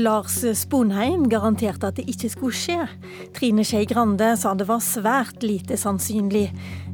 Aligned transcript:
Lars 0.00 0.44
Sponheim 0.56 1.26
garanterte 1.28 1.90
at 1.90 1.98
det 1.98 2.06
ikke 2.08 2.30
skulle 2.32 2.56
skje. 2.56 2.86
Trine 3.36 3.64
Skei 3.66 3.88
Grande 3.88 4.32
sa 4.40 4.54
det 4.56 4.68
var 4.68 4.80
svært 4.84 5.44
lite 5.44 5.76
sannsynlig. 5.80 6.48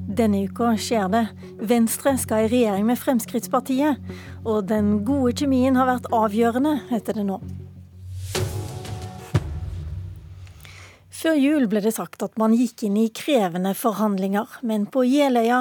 Denne 0.07 0.45
uka 0.47 0.73
skjer 0.81 1.11
det. 1.13 1.23
Venstre 1.61 2.17
skal 2.19 2.47
i 2.47 2.51
regjering 2.51 2.89
med 2.89 2.99
Fremskrittspartiet. 2.99 4.03
Og 4.47 4.67
den 4.71 5.01
gode 5.07 5.37
kjemien 5.39 5.79
har 5.79 5.91
vært 5.91 6.11
avgjørende, 6.15 6.81
heter 6.91 7.21
det 7.21 7.29
nå. 7.31 7.41
Før 11.27 11.41
jul 11.43 11.65
ble 11.67 11.81
det 11.83 11.91
sagt 11.97 12.21
at 12.23 12.37
man 12.39 12.53
gikk 12.55 12.85
inn 12.87 13.01
i 13.01 13.09
krevende 13.11 13.73
forhandlinger, 13.75 14.47
men 14.63 14.85
på 14.87 15.03
Jeløya 15.03 15.57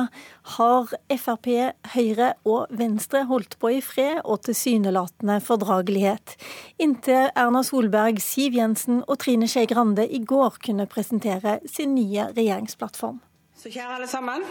har 0.51 0.91
Frp, 1.09 1.47
Høyre 1.95 2.27
og 2.45 2.67
Venstre 2.69 3.23
holdt 3.25 3.55
på 3.57 3.71
i 3.73 3.79
fred 3.81 4.19
og 4.21 4.43
tilsynelatende 4.45 5.39
fordragelighet, 5.41 6.35
inntil 6.77 7.31
Erna 7.33 7.63
Solberg, 7.65 8.21
Siv 8.21 8.53
Jensen 8.59 8.99
og 9.07 9.17
Trine 9.23 9.49
Skei 9.49 9.65
Grande 9.71 10.05
i 10.05 10.19
går 10.21 10.59
kunne 10.67 10.85
presentere 10.85 11.55
sin 11.65 11.95
nye 11.97 12.27
regjeringsplattform. 12.35 13.17
Så 13.57 13.71
kjære 13.73 13.95
alle 13.95 14.09
sammen. 14.11 14.45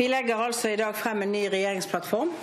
Vi 0.00 0.08
legger 0.10 0.42
altså 0.48 0.72
i 0.72 0.80
dag 0.80 0.98
frem 0.98 1.22
en 1.22 1.30
ny 1.36 1.44
regjeringsplattform 1.54 2.34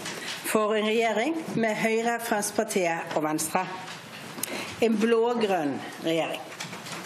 for 0.45 0.77
en 0.80 0.88
regjering 0.88 1.35
med 1.59 1.75
Høyre, 1.83 2.21
Fremskrittspartiet 2.23 3.19
og 3.19 3.27
Venstre. 3.27 3.66
En 4.80 4.95
blå-grønn 4.95 5.75
regjering. 6.08 6.50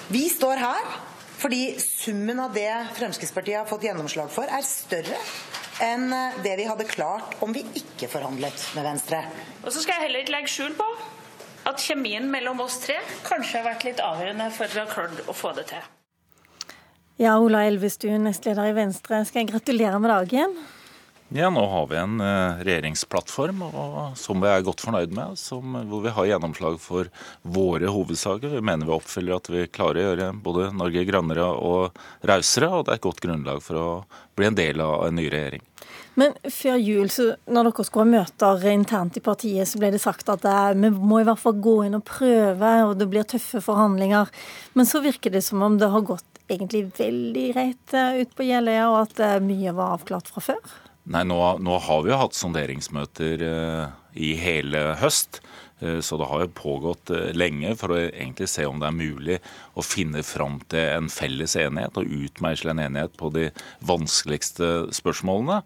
Vi 0.07 0.29
står 0.29 0.61
her 0.61 0.87
fordi 1.35 1.75
summen 1.81 2.39
av 2.39 2.53
det 2.53 2.69
Fremskrittspartiet 2.95 3.57
har 3.57 3.65
fått 3.69 3.83
gjennomslag 3.83 4.29
for, 4.31 4.47
er 4.47 4.63
større 4.65 5.17
enn 5.83 6.07
det 6.45 6.53
vi 6.55 6.67
hadde 6.69 6.85
klart 6.87 7.35
om 7.43 7.51
vi 7.53 7.65
ikke 7.75 8.07
forhandlet 8.07 8.69
med 8.77 8.85
Venstre. 8.87 9.19
Og 9.65 9.73
så 9.73 9.81
skal 9.83 9.97
jeg 9.97 10.07
heller 10.07 10.23
ikke 10.23 10.35
legge 10.37 10.53
skjul 10.53 10.77
på 10.77 10.87
at 11.67 11.81
kjemien 11.81 12.29
mellom 12.31 12.61
oss 12.63 12.77
tre 12.85 12.99
kanskje 13.25 13.59
har 13.59 13.67
vært 13.71 13.87
litt 13.87 14.01
avgjørende 14.03 14.47
for 14.55 14.69
at 14.69 14.77
vi 14.77 14.83
har 14.83 14.93
klart 14.93 15.25
å 15.27 15.35
få 15.35 15.51
det 15.57 15.67
til. 15.73 15.91
Ja, 17.19 17.37
Ola 17.39 17.65
Elvestuen, 17.65 18.25
nestleder 18.27 18.69
i 18.69 18.75
Venstre, 18.77 19.21
skal 19.25 19.43
jeg 19.43 19.53
gratulere 19.53 19.99
med 20.03 20.11
dagen? 20.13 20.55
Ja, 21.33 21.49
nå 21.49 21.63
har 21.65 21.87
vi 21.89 21.97
en 21.97 22.19
uh, 22.21 22.59
regjeringsplattform 22.61 23.63
som 24.15 24.43
vi 24.43 24.49
er 24.51 24.65
godt 24.65 24.83
fornøyd 24.85 25.13
med. 25.17 25.39
Som, 25.41 25.73
hvor 25.89 26.03
vi 26.03 26.13
har 26.13 26.27
gjennomslag 26.29 26.77
for 26.81 27.09
våre 27.41 27.89
hovedsaker. 27.89 28.53
Vi 28.53 28.61
mener 28.61 28.85
vi 28.85 28.93
oppfyller 28.93 29.39
at 29.39 29.49
vi 29.49 29.65
klarer 29.65 30.01
å 30.03 30.05
gjøre 30.11 30.27
både 30.45 30.69
Norge 30.77 31.05
grønnere 31.09 31.47
og 31.49 31.97
rausere. 32.29 32.69
Og 32.69 32.85
det 32.85 32.93
er 32.93 33.01
et 33.01 33.07
godt 33.07 33.23
grunnlag 33.25 33.63
for 33.65 33.81
å 33.81 33.87
bli 34.37 34.51
en 34.51 34.59
del 34.59 34.85
av 34.85 35.07
en 35.07 35.17
ny 35.17 35.25
regjering. 35.33 35.65
Men 36.15 36.37
før 36.53 36.77
jul, 36.79 37.09
når 37.49 37.71
dere 37.71 37.87
skulle 37.89 38.05
ha 38.05 38.13
møter 38.13 38.69
internt 38.71 39.17
i 39.17 39.25
partiet, 39.25 39.67
så 39.67 39.81
ble 39.81 39.91
det 39.97 40.03
sagt 40.05 40.29
at 40.31 40.45
det, 40.45 40.55
vi 40.77 40.93
må 40.93 41.19
i 41.23 41.27
hvert 41.27 41.41
fall 41.41 41.57
gå 41.57 41.79
inn 41.87 41.97
og 41.97 42.05
prøve, 42.07 42.71
og 42.85 42.95
det 43.01 43.09
blir 43.11 43.25
tøffe 43.27 43.65
forhandlinger. 43.65 44.29
Men 44.77 44.87
så 44.87 45.01
virker 45.03 45.33
det 45.33 45.43
som 45.43 45.65
om 45.65 45.81
det 45.81 45.91
har 45.91 46.05
gått 46.05 46.43
egentlig 46.47 46.85
veldig 46.95 47.45
greit 47.55 47.97
eh, 47.97 48.21
ut 48.21 48.35
på 48.37 48.45
Jeløya, 48.45 48.87
og 48.93 48.99
at 49.01 49.23
eh, 49.25 49.39
mye 49.43 49.73
var 49.75 49.97
avklart 49.97 50.29
fra 50.31 50.51
før? 50.53 50.75
Nei, 51.05 51.21
nå, 51.27 51.37
nå, 51.61 51.77
har 51.85 52.01
vi 52.01 52.09
jo 52.09 52.17
hatt 52.17 52.37
sonderingsmøter 52.37 53.43
eh, 53.45 53.83
i 54.17 54.31
hele 54.41 54.95
høst. 54.97 55.37
Eh, 55.83 55.99
så 56.01 56.17
det 56.17 56.29
har 56.31 56.41
jo 56.41 56.55
pågått 56.57 57.11
eh, 57.13 57.29
lenge 57.37 57.75
for 57.77 57.93
å 57.93 57.99
egentlig 58.07 58.47
se 58.49 58.65
om 58.65 58.81
det 58.81 58.87
er 58.89 58.97
mulig 58.97 59.37
å 59.77 59.85
finne 59.85 60.23
fram 60.25 60.57
til 60.71 60.81
en 60.95 61.11
felles 61.13 61.53
enighet 61.61 61.99
og 62.01 62.09
utmeisle 62.09 62.73
en 62.73 62.81
enighet 62.87 63.13
på 63.21 63.29
de 63.35 63.51
vanskeligste 63.85 64.71
spørsmålene. 64.97 65.61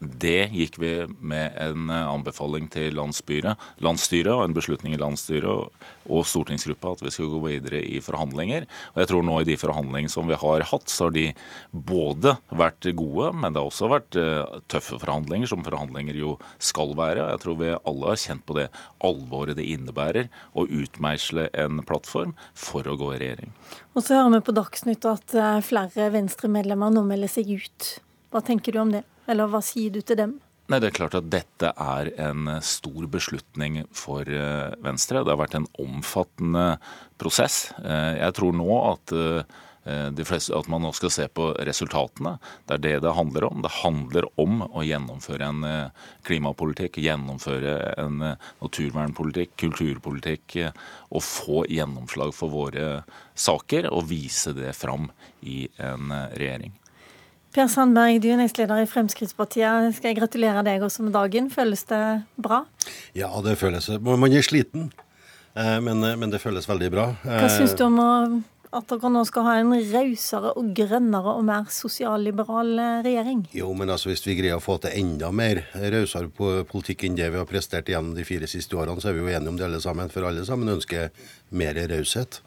Det 0.00 0.48
gikk 0.56 0.80
vi 0.80 0.94
med 1.20 1.58
en 1.60 1.92
anbefaling 1.92 2.70
til 2.72 2.96
landsstyret, 2.96 3.60
landsstyret 3.84 4.32
og 4.32 4.46
en 4.46 4.56
beslutning 4.56 4.96
i 4.96 5.02
landsstyret 5.02 6.01
og 6.08 6.26
stortingsgruppa 6.28 6.94
at 6.96 7.04
vi 7.04 7.12
skulle 7.14 7.36
gå 7.36 7.42
videre 7.46 7.82
i 7.82 8.00
forhandlinger. 8.04 8.66
Og 8.94 9.02
jeg 9.02 9.10
tror 9.10 9.26
nå 9.26 9.40
i 9.40 9.48
de 9.48 9.58
forhandlingene 9.60 10.12
som 10.12 10.28
vi 10.30 10.38
har 10.38 10.66
hatt, 10.72 10.88
så 10.90 11.08
har 11.08 11.16
de 11.16 11.26
både 11.70 12.36
vært 12.50 12.90
gode, 12.98 13.32
men 13.36 13.52
det 13.52 13.62
har 13.62 13.70
også 13.70 13.90
vært 13.92 14.18
tøffe 14.72 14.98
forhandlinger, 15.02 15.50
som 15.50 15.64
forhandlinger 15.66 16.18
jo 16.18 16.36
skal 16.62 16.96
være. 16.98 17.28
Jeg 17.34 17.42
tror 17.44 17.58
vi 17.60 17.72
alle 17.74 18.12
har 18.12 18.22
kjent 18.24 18.46
på 18.48 18.58
det 18.58 18.68
alvoret 19.04 19.58
det 19.58 19.66
innebærer 19.74 20.30
å 20.54 20.66
utmeisle 20.66 21.48
en 21.58 21.82
plattform 21.86 22.36
for 22.54 22.86
å 22.88 22.96
gå 22.98 23.12
i 23.14 23.20
regjering. 23.22 23.52
Og 23.92 24.04
så 24.04 24.18
hører 24.18 24.38
vi 24.38 24.46
på 24.46 24.56
Dagsnytt 24.56 25.08
at 25.08 25.34
eh, 25.36 25.58
flere 25.64 26.08
Venstre-medlemmer 26.14 26.94
nå 26.94 27.04
melder 27.06 27.30
seg 27.30 27.50
ut. 27.52 27.92
Hva 28.32 28.42
tenker 28.44 28.74
du 28.74 28.80
om 28.82 28.94
det, 28.94 29.04
eller 29.28 29.50
hva 29.52 29.60
sier 29.64 29.92
du 29.92 30.00
til 30.00 30.18
dem? 30.18 30.38
Nei, 30.70 30.78
Det 30.78 30.88
er 30.88 30.96
klart 30.96 31.16
at 31.18 31.28
dette 31.30 31.72
er 31.74 32.12
en 32.22 32.46
stor 32.62 33.08
beslutning 33.10 33.82
for 33.92 34.28
eh, 34.28 34.72
Venstre. 34.84 35.24
Det 35.24 35.34
har 35.34 35.40
vært 35.40 35.58
en 35.58 35.68
omfattende 35.82 36.78
prosess. 37.20 37.72
Eh, 37.82 38.22
jeg 38.22 38.38
tror 38.38 38.56
nå 38.56 38.70
at 38.92 39.16
Eh, 39.84 40.24
fleste, 40.24 40.54
at 40.54 40.68
man 40.70 40.84
nå 40.84 40.92
skal 40.94 41.10
se 41.10 41.24
på 41.26 41.48
resultatene. 41.66 42.36
Det 42.66 42.76
er 42.76 42.82
det 42.82 42.94
det 43.02 43.14
handler 43.16 43.48
om. 43.48 43.62
Det 43.64 43.72
handler 43.82 44.28
om 44.38 44.62
å 44.62 44.84
gjennomføre 44.86 45.48
en 45.48 45.64
eh, 45.66 46.04
klimapolitikk, 46.22 47.00
gjennomføre 47.02 47.74
en 47.98 48.22
eh, 48.22 48.50
naturvernpolitikk, 48.62 49.56
kulturpolitikk, 49.64 50.58
og 51.10 51.26
få 51.26 51.64
gjennomslag 51.66 52.30
for 52.36 52.54
våre 52.54 53.02
saker 53.34 53.90
og 53.90 54.06
vise 54.12 54.54
det 54.54 54.70
fram 54.78 55.10
i 55.42 55.66
en 55.82 56.14
regjering. 56.38 56.78
Per 57.52 57.68
Sandberg, 57.68 58.22
du 58.24 58.30
er 58.32 58.38
nestleder 58.40 58.80
i 58.80 58.86
Fremskrittspartiet. 58.88 59.90
Skal 59.98 60.12
jeg 60.12 60.20
gratulere 60.22 60.62
deg 60.64 60.84
også 60.86 61.04
med 61.04 61.12
dagen. 61.12 61.50
Føles 61.52 61.84
det 61.90 62.00
bra? 62.40 62.62
Ja, 63.18 63.28
det 63.44 63.58
føles 63.60 63.90
Man 64.00 64.32
er 64.32 64.46
sliten, 64.46 64.88
men, 65.54 66.00
men 66.00 66.32
det 66.32 66.40
føles 66.40 66.68
veldig 66.70 66.88
bra. 66.94 67.10
Hva 67.26 67.50
syns 67.52 67.76
du 67.76 67.84
om 67.90 68.00
at 68.72 68.88
dere 68.88 69.10
nå 69.12 69.20
skal 69.28 69.44
ha 69.44 69.58
en 69.60 69.74
rausere 69.92 70.54
og 70.56 70.72
grønnere 70.76 71.34
og 71.36 71.44
mer 71.44 71.68
sosialliberal 71.68 72.72
eh, 72.80 73.00
regjering? 73.04 73.44
Jo, 73.52 73.68
men 73.76 73.92
altså 73.92 74.08
hvis 74.08 74.24
vi 74.24 74.38
greier 74.38 74.56
å 74.56 74.64
få 74.64 74.78
til 74.80 74.96
enda 74.96 75.28
mer 75.28 75.60
rausere 75.76 76.32
politikk 76.70 77.04
enn 77.04 77.18
det 77.18 77.28
vi 77.34 77.40
har 77.42 77.48
prestert 77.50 77.92
gjennom 77.92 78.16
de 78.16 78.24
fire 78.24 78.48
siste 78.48 78.78
årene, 78.78 78.96
så 79.04 79.10
er 79.10 79.18
vi 79.18 79.26
jo 79.26 79.32
enige 79.32 79.52
om 79.52 79.60
det 79.60 79.68
alle 79.68 79.82
sammen. 79.84 80.08
For 80.12 80.24
alle 80.24 80.46
sammen 80.48 80.72
ønsker 80.72 81.12
mer 81.52 81.84
raushet. 81.92 82.40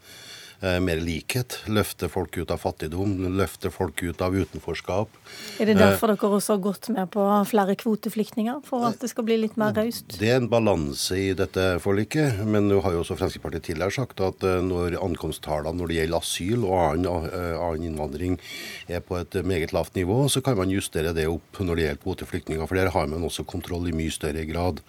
Eh, 0.64 0.78
mer 0.80 0.96
likhet. 1.04 1.58
Løfte 1.68 2.08
folk 2.08 2.36
ut 2.40 2.50
av 2.52 2.62
fattigdom, 2.62 3.12
løfte 3.36 3.68
folk 3.68 4.00
ut 4.00 4.22
av 4.24 4.32
utenforskap. 4.32 5.12
Er 5.60 5.68
det 5.68 5.74
derfor 5.76 6.08
dere 6.14 6.30
også 6.38 6.54
har 6.54 6.62
gått 6.64 6.88
med 6.94 7.10
på 7.12 7.24
flere 7.50 7.74
kvoteflyktninger? 7.76 8.62
For 8.64 8.86
at 8.88 9.02
det 9.02 9.10
skal 9.12 9.26
bli 9.28 9.36
litt 9.42 9.58
mer 9.60 9.74
raust? 9.76 10.16
Det 10.16 10.30
er 10.32 10.40
en 10.40 10.48
balanse 10.48 11.18
i 11.20 11.34
dette 11.36 11.66
forliket. 11.84 12.40
Men 12.48 12.70
nå 12.70 12.80
har 12.80 12.96
jo 12.96 13.02
også 13.04 13.18
Fremskrittspartiet 13.18 13.66
tidligere 13.68 13.92
sagt 13.98 14.22
at 14.24 14.46
eh, 14.48 14.62
når 14.64 14.96
ankomsttallene 15.02 15.76
når 15.76 15.92
det 15.92 15.98
gjelder 15.98 16.24
asyl 16.24 16.64
og 16.64 16.76
annen, 16.78 17.28
eh, 17.28 17.60
annen 17.60 17.90
innvandring 17.90 18.40
er 18.88 19.04
på 19.04 19.20
et 19.20 19.36
meget 19.44 19.76
lavt 19.76 20.00
nivå, 20.00 20.22
så 20.32 20.40
kan 20.40 20.56
man 20.56 20.72
justere 20.72 21.12
det 21.12 21.28
opp 21.28 21.60
når 21.60 21.76
det 21.76 21.86
gjelder 21.86 22.02
kvoteflyktninger. 22.06 22.64
For 22.64 22.80
der 22.80 22.94
har 22.96 23.12
man 23.12 23.28
også 23.28 23.44
kontroll 23.44 23.90
i 23.90 23.94
mye 23.96 24.14
større 24.14 24.48
grad. 24.48 24.80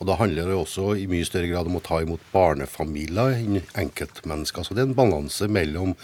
Og 0.00 0.08
da 0.08 0.16
handler 0.16 0.48
det 0.48 0.56
også 0.56 0.94
i 0.96 1.04
mye 1.12 1.28
større 1.28 1.52
grad 1.52 1.68
om 1.68 1.76
å 1.76 1.84
ta 1.84 2.00
imot 2.00 2.24
barnefamilier 2.32 3.36
enn 3.36 3.60
enkeltmennesker. 3.84 4.64
Så 4.64 4.72
det 4.72 4.86
er 4.86 4.88
en 4.88 4.98
balanse 5.10 5.48
mellom 5.50 5.94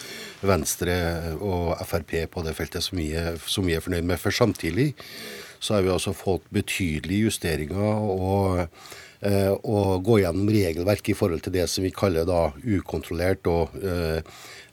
Venstre 0.46 0.96
og 1.38 1.76
Frp 1.86 2.18
på 2.32 2.44
det 2.46 2.54
feltet 2.58 2.84
som 2.84 2.98
vi 2.98 3.12
er, 3.16 3.38
som 3.46 3.66
vi 3.66 3.76
er 3.76 3.84
fornøyd 3.84 4.06
med. 4.06 4.20
For 4.20 4.34
samtidig 4.34 4.94
så 5.60 5.76
har 5.78 5.86
vi 5.86 5.92
altså 5.94 6.12
fått 6.16 6.46
betydelige 6.52 7.30
justeringer 7.30 8.10
og 8.10 8.66
og 9.66 10.04
gå 10.06 10.20
gjennom 10.22 10.50
regelverk 10.52 11.10
i 11.10 11.16
forhold 11.16 11.42
til 11.44 11.54
det 11.56 11.64
som 11.70 11.86
vi 11.86 11.94
kaller 11.94 12.26
da 12.28 12.50
ukontrollert 12.62 13.48
og 13.50 13.74
eh, 13.80 14.18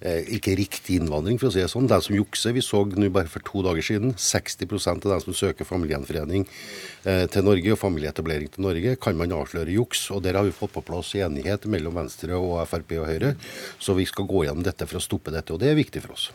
eh, 0.02 0.32
ikke 0.38 0.56
riktig 0.60 1.00
innvandring, 1.00 1.40
for 1.42 1.50
å 1.50 1.54
si 1.56 1.62
det 1.64 1.70
sånn. 1.72 1.90
De 1.90 2.00
som 2.06 2.18
jukser, 2.18 2.56
vi 2.56 2.64
så 2.66 2.84
nå 2.86 3.10
bare 3.14 3.32
for 3.32 3.46
to 3.48 3.64
dager 3.66 3.86
siden 3.86 4.14
60% 4.20 5.08
av 5.08 5.16
dem 5.16 5.24
som 5.26 5.38
søker 5.38 5.68
familiegjenforening 5.68 6.48
til 7.04 7.44
Norge 7.44 7.74
og 7.74 7.82
familieetablering 7.82 8.52
til 8.54 8.64
Norge, 8.64 8.94
kan 9.02 9.18
man 9.20 9.34
avsløre 9.36 9.74
juks. 9.76 10.06
og 10.16 10.24
Der 10.24 10.38
har 10.40 10.48
vi 10.48 10.56
fått 10.56 10.72
på 10.76 10.86
plass 10.88 11.12
enighet 11.20 11.68
mellom 11.68 11.98
Venstre 12.00 12.38
og 12.40 12.62
Frp 12.70 12.96
og 13.02 13.10
Høyre. 13.10 13.34
Så 13.76 13.98
vi 13.98 14.08
skal 14.08 14.30
gå 14.30 14.46
gjennom 14.46 14.64
dette 14.64 14.88
for 14.88 15.02
å 15.02 15.04
stoppe 15.04 15.34
dette, 15.34 15.52
og 15.52 15.60
det 15.60 15.74
er 15.74 15.82
viktig 15.82 16.06
for 16.06 16.16
oss. 16.16 16.30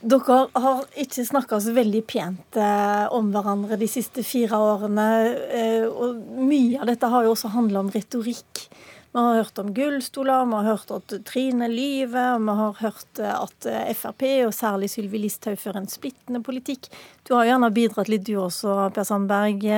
Dere 0.00 0.46
har 0.56 0.86
ikke 0.96 1.26
snakka 1.28 1.58
så 1.60 1.74
veldig 1.76 2.00
pent 2.08 2.56
eh, 2.56 3.04
om 3.12 3.26
hverandre 3.34 3.76
de 3.76 3.88
siste 3.90 4.24
fire 4.24 4.56
årene. 4.56 5.08
Eh, 5.52 5.84
og 5.84 6.22
mye 6.40 6.80
av 6.80 6.88
dette 6.88 7.10
har 7.12 7.26
jo 7.26 7.34
også 7.34 7.50
handla 7.52 7.82
om 7.84 7.90
retorikk. 7.92 8.62
Vi 9.10 9.18
har 9.18 9.42
hørt 9.42 9.60
om 9.60 9.74
gullstoler, 9.76 10.46
vi 10.46 10.56
har 10.56 10.68
hørt 10.70 10.94
at 10.96 11.14
Trine 11.28 11.68
lyver, 11.68 12.40
vi 12.40 12.56
har 12.62 12.80
hørt 12.80 13.20
eh, 13.20 13.34
at 13.34 13.68
Frp, 13.98 14.24
og 14.46 14.56
særlig 14.56 14.88
Sylvi 14.94 15.20
Listhaug, 15.20 15.60
fører 15.60 15.82
en 15.82 15.92
splittende 15.92 16.40
politikk. 16.48 16.88
Du 17.28 17.34
har 17.36 17.50
gjerne 17.50 17.72
bidratt 17.76 18.08
litt 18.08 18.24
du 18.24 18.38
også, 18.40 18.78
Per 18.96 19.04
Sandberg. 19.04 19.68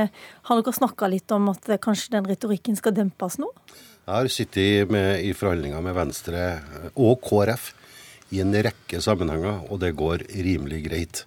Har 0.46 0.62
dere 0.62 0.78
snakka 0.78 1.10
litt 1.10 1.34
om 1.34 1.50
at 1.50 1.66
kanskje 1.82 2.14
den 2.14 2.30
retorikken 2.30 2.78
skal 2.78 2.94
dempes 2.94 3.42
nå? 3.42 3.50
Jeg 4.06 4.14
har 4.14 4.30
sittet 4.30 4.90
med, 4.90 5.16
i 5.26 5.34
forhandlinger 5.34 5.82
med 5.82 5.98
Venstre 5.98 6.50
og 6.94 7.18
KrF 7.26 7.72
i 8.32 8.40
en 8.42 8.54
rekke 8.64 9.00
sammenhenger, 9.04 9.66
og 9.68 9.82
det 9.84 9.94
går 9.98 10.26
rimelig 10.32 10.86
greit. 10.88 11.26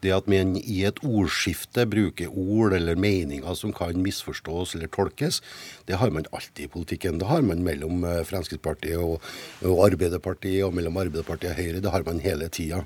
Det 0.00 0.12
at 0.16 0.28
man 0.32 0.54
i 0.56 0.80
et 0.88 1.00
ordskifte 1.04 1.84
bruker 1.88 2.32
ord 2.32 2.72
eller 2.76 2.96
meninger 2.96 3.56
som 3.58 3.72
kan 3.76 4.00
misforstås 4.00 4.74
eller 4.76 4.88
tolkes, 4.88 5.42
det 5.88 5.98
har 6.00 6.12
man 6.14 6.28
alltid 6.32 6.64
i 6.64 6.72
politikken. 6.72 7.18
Det 7.20 7.28
har 7.28 7.44
man 7.44 7.64
mellom 7.66 8.04
eh, 8.08 8.22
Fremskrittspartiet 8.24 8.96
og, 8.96 9.20
Arbeiderpartiet, 9.60 10.64
og 10.64 10.74
mellom 10.76 10.96
Arbeiderpartiet 10.96 11.52
og 11.52 11.60
Høyre. 11.60 11.82
Det 11.84 11.92
har 11.92 12.06
man 12.06 12.24
hele 12.24 12.48
tida. 12.48 12.84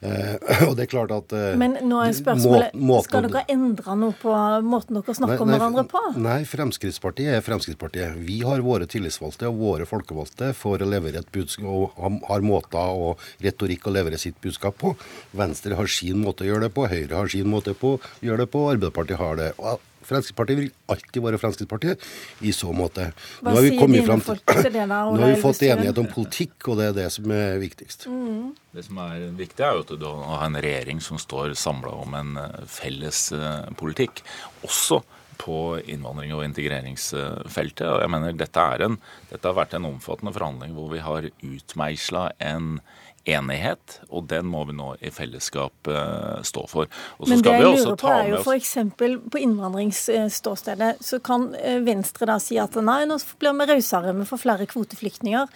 Eh, 0.00 0.34
og 0.68 0.74
det 0.78 0.86
er 0.86 0.90
klart 0.90 1.12
at 1.14 1.32
eh, 1.36 1.54
Men 1.60 1.76
nå 1.86 2.00
er 2.04 2.14
spørsmålet, 2.16 2.74
må, 2.76 2.98
skal 3.06 3.28
dere 3.28 3.44
endre 3.52 3.96
noe 4.00 4.16
på 4.18 4.34
måten 4.66 4.98
dere 4.98 5.16
snakker 5.16 5.38
nei, 5.38 5.44
om 5.44 5.54
hverandre 5.54 5.86
på? 5.90 6.02
Nei, 6.24 6.40
Fremskrittspartiet 6.48 7.38
er 7.38 7.44
Fremskrittspartiet. 7.46 8.18
Vi 8.26 8.40
har 8.46 8.64
våre 8.64 8.88
tillitsvalgte 8.90 9.48
og 9.50 9.60
våre 9.62 9.88
folkevalgte 9.88 10.52
for 10.58 10.82
å 10.82 10.90
levere 10.90 11.22
et 11.22 11.32
budskap, 11.34 11.64
og 11.64 12.22
har 12.28 12.44
måter 12.44 12.94
og 12.94 13.22
retorikk 13.44 13.88
å 13.88 13.94
levere 13.94 14.20
sitt 14.20 14.40
budskap 14.44 14.78
på. 14.80 14.94
Venstre 15.36 15.78
har 15.78 15.90
sin 15.90 16.20
måte 16.22 16.44
å 16.44 16.50
gjøre 16.50 16.68
det 16.68 16.74
på, 16.76 16.88
Høyre 16.90 17.22
har 17.22 17.30
sin 17.32 17.50
måte 17.50 17.74
å 17.74 17.96
gjøre 18.24 18.44
det 18.44 18.52
på, 18.52 18.66
Arbeiderpartiet 18.74 19.20
har 19.20 19.38
det. 19.40 19.50
Og 19.58 19.80
Fremskrittspartiet 20.08 20.60
vil 20.60 20.70
alltid 20.92 21.24
være 21.24 21.40
Fremskrittspartiet 21.42 22.04
i 22.44 22.52
så 22.54 22.72
måte. 22.76 23.08
Hva 23.40 23.52
nå 23.52 23.56
har 23.58 23.66
vi 23.66 23.72
kommet 23.78 24.06
fram 24.06 24.22
til 24.24 24.70
det 24.74 24.84
da, 24.90 25.00
Nå 25.08 25.18
har 25.22 25.34
vi 25.34 25.40
fått 25.42 25.64
enighet 25.66 26.00
om 26.02 26.10
politikk, 26.10 26.56
og 26.68 26.80
det 26.80 26.90
er 26.90 26.96
det 27.02 27.08
som 27.14 27.34
er 27.34 27.58
viktigst. 27.62 28.08
Mm. 28.10 28.52
Det 28.74 28.86
som 28.86 29.02
er 29.04 29.26
viktig, 29.38 29.64
er 29.64 29.76
jo 29.78 29.84
at 29.86 29.92
du 30.00 30.06
har 30.08 30.46
en 30.46 30.62
regjering 30.66 31.02
som 31.04 31.20
står 31.20 31.54
samla 31.58 31.92
om 32.04 32.16
en 32.18 32.40
eh, 32.40 32.62
felles 32.70 33.26
eh, 33.36 33.68
politikk. 33.80 34.24
Også 34.66 35.02
på 35.44 35.78
innvandring- 35.90 36.34
og 36.34 36.44
integreringsfeltet. 36.46 37.86
Og 37.88 38.02
jeg 38.02 38.12
mener 38.12 38.36
dette, 38.38 38.66
en, 38.86 38.98
dette 39.30 39.48
har 39.48 39.56
vært 39.56 39.74
en 39.76 39.88
omfattende 39.90 40.34
forhandling 40.34 40.76
hvor 40.76 40.92
vi 40.92 41.02
har 41.04 41.28
utmeisla 41.42 42.28
en 42.38 42.78
enighet, 43.24 43.98
og 44.12 44.26
den 44.28 44.48
må 44.50 44.64
vi 44.68 44.74
nå 44.76 44.90
i 45.00 45.10
fellesskap 45.14 45.88
uh, 45.88 46.42
stå 46.44 46.64
for. 46.68 46.90
Men 47.24 47.44
det 47.44 47.54
jeg 47.54 47.64
lurer 47.64 47.96
på 48.00 48.10
er 48.12 48.30
jo 48.34 48.40
f.eks. 48.42 48.74
på 48.98 49.40
innvandringsståstedet, 49.40 50.90
så 51.04 51.20
kan 51.24 51.48
eh, 51.56 51.80
Venstre 51.84 52.28
da 52.28 52.36
si 52.42 52.58
at 52.60 52.76
nei, 52.84 53.04
nå 53.08 53.18
blir 53.40 53.56
vi 53.56 53.68
rausere, 53.72 54.12
vi 54.18 54.28
får 54.28 54.42
flere 54.44 54.68
kvoteflyktninger. 54.70 55.48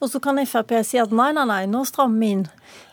Og 0.00 0.10
så 0.12 0.20
kan 0.20 0.38
Frp 0.44 0.74
si 0.84 0.98
at 1.00 1.12
nei, 1.14 1.30
nei, 1.36 1.46
nei, 1.48 1.62
nå 1.70 1.82
strammer 1.88 2.20
vi 2.20 2.32
inn. 2.34 2.44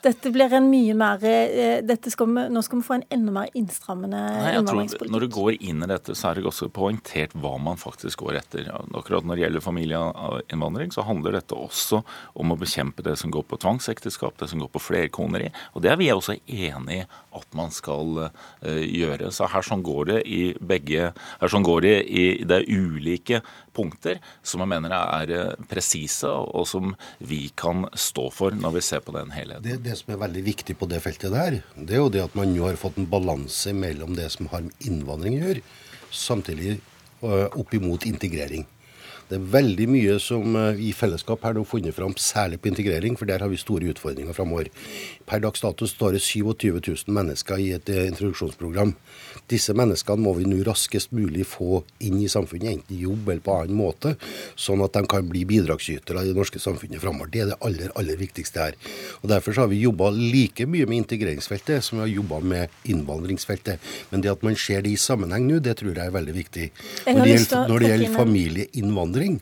Dette 0.03 0.31
blir 0.35 0.51
en 0.55 0.67
mye 0.69 0.93
mer 0.95 1.23
eh, 1.27 1.93
skal 2.11 2.29
vi, 2.29 2.43
Nå 2.51 2.61
skal 2.63 2.79
vi 2.79 2.85
få 2.85 2.95
en 2.97 3.05
enda 3.15 3.33
mer 3.35 3.51
innstrammende 3.57 4.19
nei, 4.19 4.53
innvandringspolitikk. 4.59 5.11
Når 5.11 5.25
du 5.25 5.35
går 5.35 5.57
inn 5.59 5.83
i 5.83 5.89
dette, 5.89 6.15
så 6.15 6.29
er 6.29 6.39
det 6.39 6.47
også 6.47 6.69
poengtert 6.73 7.35
hva 7.39 7.55
man 7.61 7.79
faktisk 7.79 8.23
går 8.23 8.39
etter. 8.43 8.69
Akkurat 8.93 9.27
når 9.27 9.39
det 9.39 9.45
gjelder 9.45 9.65
familieinnvandring, 9.65 10.93
så 10.95 11.05
handler 11.07 11.39
dette 11.39 11.57
også 11.57 12.03
om 12.39 12.55
å 12.55 12.59
bekjempe 12.59 13.05
det 13.05 13.17
som 13.19 13.33
går 13.33 13.47
på 13.49 13.59
tvangsekteskap, 13.63 14.37
det 14.39 14.51
som 14.51 14.63
går 14.63 14.71
på 14.73 14.83
flerkoneri. 14.83 15.51
Og 15.73 15.83
det 15.83 15.91
er 15.93 15.99
vi 15.99 16.11
også 16.13 16.37
enig 16.39 17.03
i 17.03 17.05
at 17.35 17.57
man 17.57 17.71
skal 17.73 18.27
uh, 18.27 18.83
gjøre. 18.83 19.31
Så 19.33 19.49
her 19.51 19.65
sånn 19.65 19.83
går 19.85 20.09
det 20.11 20.19
i 20.29 20.41
begge 20.59 21.11
Her 21.13 21.51
sånn 21.51 21.65
går 21.65 21.83
det 21.85 21.95
i 22.07 22.25
det 22.47 22.63
ulike 22.69 23.41
punkter 23.73 24.19
som 24.45 24.61
jeg 24.63 24.69
mener 24.69 24.93
er 24.93 25.31
eh, 25.33 25.65
presise, 25.69 26.29
og 26.29 26.67
som 26.69 26.93
vi 27.25 27.47
kan 27.57 27.87
stå 27.97 28.27
for 28.33 28.55
når 28.55 28.75
vi 28.77 28.83
ser 28.85 29.01
på 29.05 29.15
den 29.15 29.33
helheten. 29.33 29.65
Det, 29.65 29.79
det, 29.85 29.97
som 29.99 30.13
er 30.13 30.21
veldig 30.21 30.43
viktig 30.45 30.77
på 30.77 30.89
det 30.91 31.01
feltet 31.03 31.33
der, 31.33 31.59
det 31.75 31.97
er 31.97 32.03
jo 32.03 32.11
det 32.13 32.23
at 32.27 32.37
man 32.37 32.53
nå 32.53 32.67
har 32.67 32.79
fått 32.79 32.99
en 33.01 33.09
balanse 33.09 33.73
mellom 33.75 34.13
det 34.17 34.29
som 34.35 34.51
har 34.53 34.65
med 34.67 34.85
innvandring 34.85 35.39
å 35.39 35.43
gjøre, 35.47 35.65
samtidig 36.13 36.77
uh, 37.25 37.49
opp 37.49 37.73
imot 37.73 38.05
integrering. 38.09 38.67
Det 39.33 39.39
er 39.39 39.53
veldig 39.53 39.85
mye 39.89 40.15
som 40.21 40.53
eh, 40.59 40.75
vi 40.77 40.91
i 40.91 40.93
fellesskap 40.93 41.41
har 41.41 41.57
funnet 41.65 41.95
fram, 41.95 42.13
særlig 42.21 42.59
på 42.61 42.69
integrering, 42.69 43.15
for 43.17 43.25
der 43.25 43.41
har 43.41 43.49
vi 43.49 43.57
store 43.57 43.89
utfordringer 43.89 44.35
framover. 44.37 44.69
Per 45.25 45.41
dags 45.41 45.63
dato 45.63 45.87
står 45.89 46.13
det 46.13 46.21
27 46.21 46.77
000 46.77 47.15
mennesker 47.17 47.57
i 47.57 47.71
et 47.73 47.89
eh, 47.89 48.05
introduksjonsprogram. 48.11 48.93
Disse 49.49 49.73
menneskene 49.73 50.21
må 50.21 50.35
vi 50.37 50.45
nå 50.45 50.59
raskest 50.67 51.09
mulig 51.17 51.47
få 51.49 51.81
inn 52.05 52.19
i 52.21 52.29
samfunnet, 52.29 52.77
enten 52.77 52.93
i 52.93 53.01
jobb 53.07 53.31
eller 53.31 53.41
på 53.41 53.55
annen 53.57 53.79
måte, 53.79 54.13
sånn 54.53 54.83
at 54.85 54.93
de 54.93 55.01
kan 55.09 55.25
bli 55.31 55.41
bidragsytere 55.49 56.21
i 56.21 56.29
det 56.29 56.37
norske 56.37 56.61
samfunnet 56.61 57.01
framover. 57.01 57.31
Det 57.33 57.41
er 57.41 57.49
det 57.55 57.59
aller, 57.65 57.89
aller 57.97 58.19
viktigste 58.21 58.67
her. 58.67 58.77
Og 59.23 59.31
Derfor 59.33 59.63
har 59.63 59.71
vi 59.71 59.81
jobba 59.81 60.11
like 60.13 60.67
mye 60.69 60.85
med 60.85 61.01
integreringsfeltet 61.01 61.81
som 61.81 61.97
vi 61.97 62.05
har 62.05 62.13
jobba 62.19 62.43
med 62.53 62.77
innvandringsfeltet. 62.85 63.81
Men 64.11 64.21
det 64.21 64.29
at 64.35 64.45
man 64.45 64.59
ser 64.59 64.85
det 64.85 64.93
i 64.93 65.01
sammenheng 65.01 65.49
nå, 65.49 65.57
det 65.63 65.79
tror 65.81 65.97
jeg 65.97 66.05
er 66.05 66.13
veldig 66.13 66.37
viktig. 66.37 66.69
Når 67.07 67.23
det 67.23 67.33
gjelder, 67.33 67.67
når 67.71 67.83
det 67.83 67.89
gjelder 67.89 68.15
familieinnvandring, 68.19 69.22
innvandring, 69.23 69.41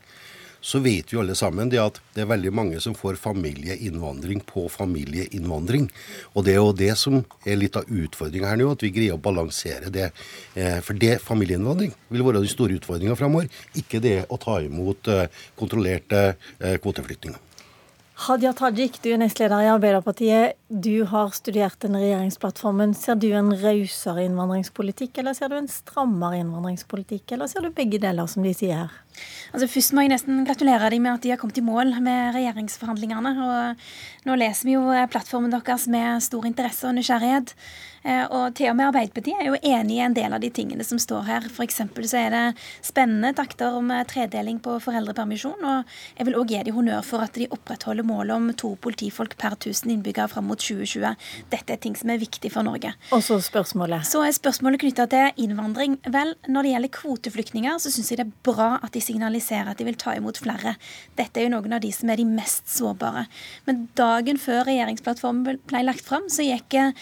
så 0.61 0.79
vet 0.79 1.09
vi 1.13 1.17
alle 1.17 1.33
sammen 1.35 1.71
det 1.73 1.79
at 1.81 1.97
det 2.13 2.21
er 2.21 2.29
veldig 2.29 2.51
mange 2.53 2.79
som 2.83 2.93
får 2.93 3.17
familieinnvandring 3.17 4.43
på 4.45 4.67
familieinnvandring. 4.69 5.87
Og 6.35 6.45
det 6.45 6.53
er 6.53 6.59
jo 6.59 6.75
det 6.77 6.91
som 7.01 7.23
er 7.41 7.57
litt 7.57 7.79
av 7.79 7.89
utfordringa 7.89 8.51
her 8.51 8.61
nå, 8.61 8.69
at 8.75 8.85
vi 8.85 8.93
greier 8.93 9.17
å 9.17 9.23
balansere 9.25 9.89
det. 9.89 10.11
Eh, 10.53 10.77
for 10.85 10.93
det 10.93 11.17
familieinnvandring 11.25 11.95
vil 12.13 12.25
være 12.27 12.43
den 12.43 12.53
store 12.53 12.77
utfordringa 12.77 13.17
framover, 13.17 13.49
ikke 13.73 14.03
det 14.05 14.19
å 14.29 14.37
ta 14.41 14.59
imot 14.61 15.09
eh, 15.09 15.25
kontrollerte 15.57 16.27
eh, 16.29 16.77
kvoteflyktninger. 16.77 17.50
Hadia 18.21 18.51
Tajik, 18.53 18.99
du 19.01 19.07
er 19.09 19.17
nestleder 19.17 19.63
i 19.63 19.69
Arbeiderpartiet. 19.71 20.53
Du 20.69 21.07
har 21.09 21.31
studert 21.33 21.79
denne 21.81 22.03
regjeringsplattformen. 22.03 22.91
Ser 22.93 23.17
du 23.17 23.31
en 23.33 23.49
rausere 23.49 24.27
innvandringspolitikk, 24.27 25.15
eller 25.17 25.33
ser 25.33 25.49
du 25.49 25.55
en 25.57 25.69
strammere 25.71 26.37
innvandringspolitikk, 26.43 27.33
eller 27.33 27.49
ser 27.49 27.65
du 27.65 27.71
begge 27.73 27.97
deler, 28.03 28.29
som 28.29 28.45
de 28.45 28.53
sier 28.53 28.83
her? 28.83 28.99
Altså 29.49 29.65
Først 29.73 29.95
må 29.97 30.05
jeg 30.05 30.13
nesten 30.13 30.45
gratulere 30.45 30.91
dem 30.93 31.01
med 31.07 31.15
at 31.15 31.25
de 31.25 31.33
har 31.33 31.41
kommet 31.41 31.57
i 31.57 31.65
mål 31.65 31.95
med 31.97 32.35
regjeringsforhandlingene. 32.37 33.33
og 33.41 34.29
Nå 34.29 34.37
leser 34.37 34.69
vi 34.69 34.77
jo 34.77 34.85
plattformen 35.09 35.55
deres 35.55 35.89
med 35.89 36.21
stor 36.21 36.45
interesse 36.45 36.85
og 36.91 36.99
nysgjerrighet. 36.99 37.55
Eh, 38.01 38.23
og 38.33 38.55
til 38.57 38.71
og 38.71 38.77
med 38.77 38.87
Arbeiderpartiet 38.89 39.37
er 39.37 39.51
jo 39.51 39.57
enig 39.61 39.99
i 39.99 40.03
en 40.05 40.15
del 40.15 40.33
av 40.33 40.41
de 40.41 40.49
tingene 40.53 40.85
som 40.85 40.99
står 41.01 41.25
her. 41.27 41.47
F.eks. 41.51 41.81
så 42.09 42.17
er 42.17 42.33
det 42.33 42.43
spennende 42.85 43.33
takter 43.37 43.77
om 43.77 43.91
eh, 43.93 44.03
tredeling 44.09 44.57
på 44.63 44.77
foreldrepermisjon. 44.81 45.61
Og 45.61 45.93
jeg 46.17 46.27
vil 46.27 46.37
òg 46.39 46.53
gi 46.53 46.63
dem 46.65 46.77
honnør 46.77 47.05
for 47.05 47.25
at 47.25 47.37
de 47.37 47.49
opprettholder 47.53 48.07
målet 48.07 48.33
om 48.35 48.49
to 48.57 48.73
politifolk 48.81 49.37
per 49.41 49.57
1000 49.57 49.93
innbyggere 49.93 50.31
fram 50.31 50.49
mot 50.49 50.61
2020. 50.61 51.13
Dette 51.53 51.75
er 51.75 51.81
ting 51.81 51.97
som 51.97 52.13
er 52.13 52.21
viktig 52.21 52.51
for 52.53 52.65
Norge. 52.65 52.93
Og 53.13 53.23
så 53.25 53.37
spørsmålet? 53.43 54.07
Så 54.09 54.23
er 54.25 54.33
spørsmålet 54.35 54.81
knytta 54.81 55.07
til 55.11 55.45
innvandring. 55.45 55.99
Vel, 56.09 56.33
når 56.49 56.65
det 56.65 56.73
gjelder 56.73 56.93
kvoteflyktninger, 56.97 57.77
så 57.81 57.93
syns 57.93 58.11
jeg 58.11 58.21
det 58.21 58.27
er 58.27 58.33
bra 58.45 58.71
at 58.81 58.93
de 58.95 59.03
signaliserer 59.03 59.71
at 59.71 59.81
de 59.81 59.87
vil 59.87 59.99
ta 59.99 60.15
imot 60.17 60.41
flere. 60.41 60.75
Dette 61.19 61.39
er 61.39 61.47
jo 61.47 61.53
noen 61.53 61.77
av 61.77 61.83
de 61.83 61.93
som 61.93 62.09
er 62.09 62.21
de 62.21 62.25
mest 62.27 62.69
sårbare. 62.71 63.27
Men 63.69 63.85
dagen 63.99 64.41
før 64.41 64.65
regjeringsplattformen 64.67 65.61
ble 65.69 65.85
lagt 65.85 66.05
fram, 66.07 66.27
så 66.31 66.45
gikk 66.45 66.77
eh, 66.79 66.93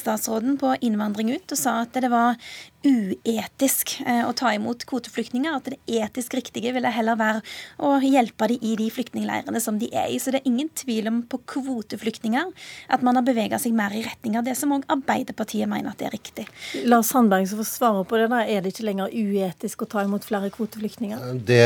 Frp-statsråden 0.00 0.56
på 0.58 0.72
innvandring 0.80 1.32
ut 1.34 1.52
og 1.52 1.58
sa 1.60 1.80
at 1.84 1.96
det 2.00 2.10
var 2.12 2.38
uetisk 2.86 3.96
eh, 4.06 4.22
å 4.24 4.32
ta 4.36 4.52
imot 4.56 4.84
kvoteflyktninger. 4.88 5.56
At 5.56 5.68
det 5.68 5.78
etisk 6.00 6.36
riktige 6.38 6.72
ville 6.76 6.90
heller 6.94 7.18
være 7.20 7.42
å 7.82 7.96
hjelpe 8.02 8.48
dem 8.50 8.64
i 8.64 8.74
de 8.80 8.88
flyktningleirene 8.92 9.60
som 9.62 9.78
de 9.80 9.90
er 9.92 10.10
i. 10.12 10.18
Så 10.22 10.32
det 10.32 10.40
er 10.40 10.50
ingen 10.50 10.70
tvil 10.76 11.10
om 11.10 11.20
på 11.30 11.40
kvoteflyktninger 11.54 12.52
at 12.90 13.04
man 13.06 13.18
har 13.18 13.26
bevega 13.26 13.60
seg 13.60 13.76
mer 13.76 13.94
i 13.96 14.04
retning 14.06 14.38
av 14.40 14.46
det 14.48 14.56
som 14.58 14.72
òg 14.76 14.86
Arbeiderpartiet 14.90 15.68
mener 15.70 15.92
at 15.92 16.00
det 16.00 16.08
er 16.08 16.14
riktig. 16.16 16.46
Lars 16.88 17.10
Sandberg 17.12 17.46
som 17.50 17.60
får 17.60 17.68
svare 17.68 18.06
på 18.08 18.18
det. 18.20 18.30
da, 18.32 18.42
Er 18.46 18.64
det 18.64 18.72
ikke 18.74 18.88
lenger 18.88 19.12
uetisk 19.12 19.84
å 19.84 19.90
ta 19.90 20.04
imot 20.06 20.24
flere 20.26 20.50
kvoteflyktninger? 20.54 21.26
Det, 21.46 21.60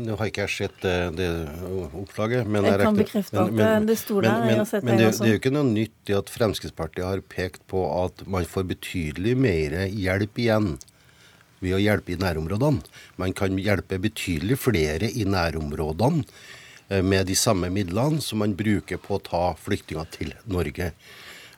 Nå 0.00 0.18
har 0.18 0.30
ikke 0.30 0.46
jeg 0.48 0.56
sett 0.56 0.82
det, 0.82 0.96
det 1.18 1.30
oppslaget. 2.02 2.48
Men 2.48 2.66
jeg, 2.66 2.74
jeg 2.74 2.88
kan 2.88 2.98
bekrefte 2.98 3.44
at 3.44 3.54
men, 3.54 3.88
det 3.88 3.98
sto 4.00 4.18
der. 4.20 4.42
Men, 4.42 4.52
jeg 4.54 4.62
har 4.62 4.70
sett 4.72 4.86
men 4.86 4.98
det, 4.98 5.06
det, 5.06 5.18
det 5.20 5.28
er 5.28 5.34
jo 5.36 5.40
ikke 5.40 5.54
noe 5.54 5.68
nytt 5.70 6.12
i 6.12 6.16
at 6.18 6.32
Fremskrittspartiet 6.32 7.06
har 7.06 7.22
pekt 7.30 7.64
på 7.70 7.84
at 7.94 8.24
man 8.30 8.46
får 8.48 8.66
betydelig 8.74 9.36
mer 9.38 9.78
hjelp 9.88 10.39
igjen 10.40 10.74
ved 11.60 11.76
å 11.76 11.80
hjelpe 11.80 12.14
i 12.14 12.20
nærområdene. 12.20 12.84
Man 13.20 13.34
kan 13.36 13.58
hjelpe 13.60 14.00
betydelig 14.00 14.58
flere 14.64 15.10
i 15.10 15.26
nærområdene 15.28 16.24
eh, 16.88 17.02
med 17.04 17.28
de 17.28 17.36
samme 17.38 17.70
midlene 17.72 18.22
som 18.24 18.40
man 18.42 18.56
bruker 18.56 19.00
på 19.00 19.18
å 19.18 19.24
ta 19.24 19.42
flyktninger 19.60 20.08
til 20.16 20.32
Norge. 20.50 20.92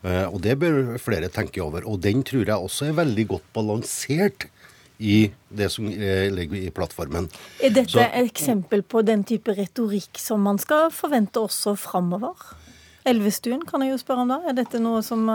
Eh, 0.03 0.27
og 0.27 0.41
Det 0.43 0.59
bør 0.59 0.97
flere 1.03 1.31
tenke 1.33 1.63
over. 1.63 1.87
Og 1.87 2.03
den 2.03 2.25
tror 2.27 2.45
jeg 2.49 2.59
også 2.59 2.91
er 2.91 2.99
veldig 2.99 3.29
godt 3.37 3.53
balansert 3.55 4.49
i 5.03 5.31
det 5.51 5.71
som 5.75 5.87
eh, 5.89 6.29
ligger 6.35 6.59
i 6.67 6.75
plattformen. 6.75 7.31
Er 7.63 7.75
dette 7.75 7.95
Så, 7.95 8.03
et 8.03 8.27
eksempel 8.27 8.83
på 8.83 9.03
den 9.07 9.25
type 9.27 9.55
retorikk 9.55 10.19
som 10.21 10.43
man 10.43 10.61
skal 10.63 10.91
forvente 10.95 11.43
også 11.43 11.77
framover? 11.79 12.35
Elvestuen 13.07 13.65
kan 13.67 13.83
jeg 13.83 13.95
jo 13.95 14.03
spørre 14.03 14.27
om 14.27 14.31
da. 14.31 14.43
Er 14.47 14.59
dette 14.59 14.79
noe 14.83 15.03
som 15.07 15.27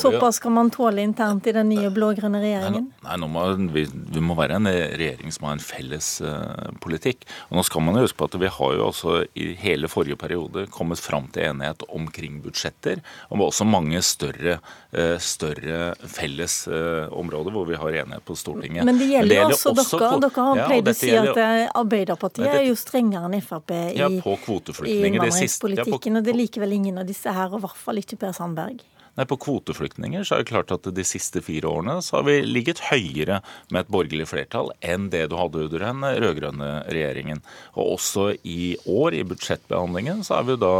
Såpass 0.00 0.36
skal 0.36 0.50
man 0.50 0.70
tåle 0.70 1.02
internt 1.02 1.46
i 1.46 1.52
den 1.52 1.68
nye 1.68 1.90
blå-grønne 1.92 2.40
regjeringen? 2.40 2.86
Nei, 3.04 3.16
nå 3.20 3.26
må 3.28 3.42
vi, 3.74 3.84
vi, 3.84 4.20
må 4.24 4.36
være 4.38 4.56
en 4.56 4.68
regjering 4.68 5.32
som 5.34 5.44
har 5.48 5.58
en 5.58 5.64
felles 5.64 6.08
uh, 6.24 6.70
politikk. 6.80 7.26
Og 7.50 7.58
nå 7.58 7.64
skal 7.68 7.84
man 7.84 7.98
jo 7.98 8.06
huske 8.06 8.16
på 8.16 8.30
at 8.30 8.38
Vi 8.40 8.48
har 8.48 8.76
jo 8.78 8.86
også 8.86 9.18
i 9.36 9.50
hele 9.60 9.90
forrige 9.92 10.16
periode 10.16 10.64
kommet 10.72 11.02
fram 11.04 11.28
til 11.34 11.50
enighet 11.50 11.84
omkring 11.92 12.38
budsjetter. 12.44 13.02
Og 13.28 13.44
også 13.50 13.66
mange 13.68 14.00
større, 14.06 14.56
uh, 14.96 15.18
større 15.20 15.92
felles 16.00 16.56
uh, 16.72 17.12
områder 17.12 17.52
hvor 17.52 17.68
vi 17.68 17.76
har 17.82 18.00
enighet 18.06 18.24
på 18.24 18.38
Stortinget. 18.40 18.88
Men 18.88 19.02
det 19.02 19.10
gjelder, 19.10 19.36
jo 19.36 19.50
også, 19.50 19.74
også 19.76 20.00
dere. 20.00 20.14
På, 20.14 20.22
dere 20.24 20.46
har 20.48 20.72
pleid 20.72 20.88
å 20.88 20.96
si 20.96 21.12
at 21.12 21.42
Arbeiderpartiet 21.82 22.54
er 22.54 22.64
jo 22.70 22.78
strengere 22.78 23.28
enn 23.28 23.44
Frp 23.44 23.76
i, 23.76 23.82
ja, 24.00 24.08
i 24.08 24.96
innvandringspolitikken. 25.10 26.16
og 26.16 26.24
det 26.24 26.32
er 26.32 26.40
likevel 26.40 26.72
ingen 26.80 27.04
av 27.04 27.08
disse 27.08 27.36
her, 27.36 27.52
og 27.52 27.60
i 27.60 27.66
hvert 27.66 27.84
fall 27.84 28.00
ikke 28.00 28.16
Per 28.24 28.32
Sandberg. 28.36 28.80
Nei, 29.12 29.26
På 29.28 29.36
kvoteflyktninger 29.36 30.24
så 30.24 30.38
er 30.38 30.42
det 30.42 30.48
klart 30.48 30.72
at 30.72 30.86
de 30.96 31.04
siste 31.04 31.42
fire 31.44 31.68
årene 31.68 31.98
så 32.04 32.18
har 32.18 32.26
vi 32.30 32.38
ligget 32.46 32.80
høyere 32.88 33.42
med 33.68 33.82
et 33.82 33.90
borgerlig 33.92 34.24
flertall 34.30 34.70
enn 34.80 35.10
det 35.12 35.26
du 35.28 35.36
hadde 35.36 35.66
under 35.66 35.84
den 35.84 36.06
rød-grønne 36.24 36.70
regjeringen. 36.88 37.42
Og 37.76 37.98
også 37.98 38.30
i 38.48 38.74
år, 38.88 39.18
i 39.18 39.26
budsjettbehandlingen, 39.28 40.24
så 40.24 40.38
er 40.38 40.48
vi 40.48 40.56
da 40.62 40.72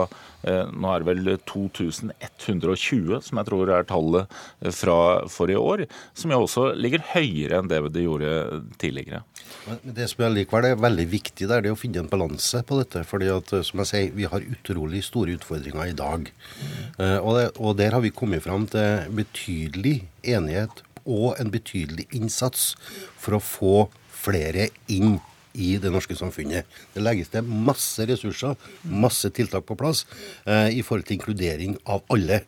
eh, 0.48 0.64
Nå 0.72 0.94
er 0.94 1.04
det 1.04 1.10
vel 1.10 1.34
2120, 1.44 3.20
som 3.20 3.42
jeg 3.42 3.50
tror 3.50 3.74
er 3.76 3.88
tallet 3.90 4.40
fra 4.80 4.98
for 5.32 5.52
i 5.52 5.58
år, 5.58 5.84
som 6.16 6.32
jo 6.32 6.40
også 6.46 6.70
ligger 6.78 7.04
høyere 7.12 7.60
enn 7.60 7.68
det 7.68 7.84
det 7.92 8.06
gjorde 8.06 8.62
tidligere. 8.80 9.22
Men 9.66 9.96
det 9.96 10.08
som 10.10 10.24
er 10.24 10.34
likevel 10.34 10.70
er 10.70 10.80
veldig 10.80 11.06
viktig, 11.12 11.48
det 11.48 11.58
er 11.58 11.70
å 11.70 11.78
finne 11.78 12.02
en 12.02 12.10
balanse 12.10 12.62
på 12.66 12.78
dette. 12.80 13.04
fordi 13.08 13.30
at, 13.32 13.54
som 13.66 13.82
jeg 13.82 13.90
sier, 13.90 14.14
vi 14.16 14.28
har 14.28 14.48
utrolig 14.56 15.04
store 15.06 15.36
utfordringer 15.38 15.90
i 15.90 15.98
dag. 15.98 16.30
Mm. 16.30 17.18
Og, 17.22 17.32
det, 17.38 17.46
og 17.58 17.76
der 17.78 17.96
har 17.96 18.04
vi 18.04 18.14
kommet 18.14 18.44
fram 18.44 18.66
til 18.70 19.12
betydelig 19.16 20.02
enighet 20.22 20.82
og 21.02 21.34
en 21.40 21.50
betydelig 21.50 22.06
innsats 22.14 22.72
for 23.18 23.38
å 23.38 23.42
få 23.42 23.76
flere 24.22 24.68
inn 24.92 25.18
i 25.52 25.74
det 25.80 25.90
norske 25.92 26.16
samfunnet. 26.16 26.68
Det 26.94 27.02
legges 27.02 27.28
til 27.32 27.44
masse 27.44 28.04
ressurser, 28.08 28.56
masse 28.88 29.28
tiltak 29.36 29.66
på 29.68 29.76
plass 29.78 30.04
eh, 30.46 30.72
i 30.72 30.80
forhold 30.84 31.08
til 31.08 31.18
inkludering 31.18 31.76
av 31.84 32.06
alle. 32.12 32.42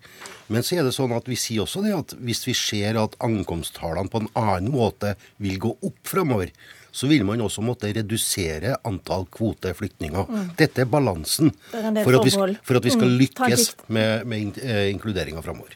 Men 0.49 0.65
så 0.65 0.79
er 0.79 0.87
det 0.87 0.95
sånn 0.97 1.13
at 1.17 1.29
vi 1.29 1.39
sier 1.41 1.65
også 1.65 1.85
det 1.85 1.93
at 1.97 2.17
hvis 2.25 2.45
vi 2.49 2.57
ser 2.57 3.01
at 3.01 3.19
ankomsttallene 3.25 4.13
på 4.13 4.25
en 4.25 4.31
annen 4.41 4.73
måte 4.73 5.15
vil 5.43 5.61
gå 5.61 5.75
opp 5.85 6.01
framover, 6.09 6.53
så 6.95 7.09
vil 7.11 7.25
man 7.27 7.43
også 7.43 7.63
måtte 7.67 7.91
redusere 7.91 8.77
antall 8.87 9.27
kvoteflyktninger. 9.35 10.29
Mm. 10.31 10.51
Dette 10.59 10.85
er 10.85 10.91
balansen 10.91 11.51
for, 11.73 11.81
at 11.83 12.27
vi, 12.27 12.35
for, 12.63 12.79
at 12.79 12.85
vi, 12.87 12.93
skal 12.95 13.11
mm. 13.11 13.17
lykkes 13.23 13.71
med, 13.89 14.29
med 14.31 14.61
eh, 14.63 14.87
inkluderinga 14.93 15.43
framover. 15.43 15.75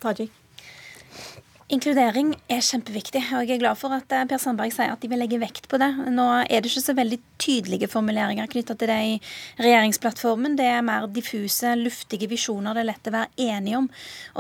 Inkludering 1.68 2.30
er 2.48 2.62
kjempeviktig, 2.64 3.20
og 3.36 3.42
jeg 3.44 3.58
er 3.58 3.60
glad 3.60 3.76
for 3.76 3.92
at 3.92 4.12
eh, 4.16 4.22
Per 4.24 4.40
Sandberg 4.40 4.72
sier 4.72 4.88
at 4.88 5.02
de 5.02 5.08
vil 5.12 5.20
legge 5.20 5.36
vekt 5.36 5.66
på 5.68 5.76
det. 5.76 5.90
Nå 6.14 6.24
er 6.46 6.62
det 6.64 6.70
ikke 6.70 6.80
så 6.80 6.94
veldig 6.96 7.18
tydelige 7.36 7.90
formuleringer 7.92 8.48
knytta 8.48 8.72
til 8.72 8.88
det 8.88 8.96
i 9.04 9.18
regjeringsplattformen. 9.60 10.56
Det 10.56 10.64
er 10.64 10.86
mer 10.86 11.04
diffuse, 11.12 11.74
luftige 11.76 12.30
visjoner 12.30 12.72
det 12.72 12.80
er 12.80 12.88
lett 12.88 13.10
å 13.10 13.12
være 13.18 13.50
enige 13.50 13.82
om. 13.82 13.90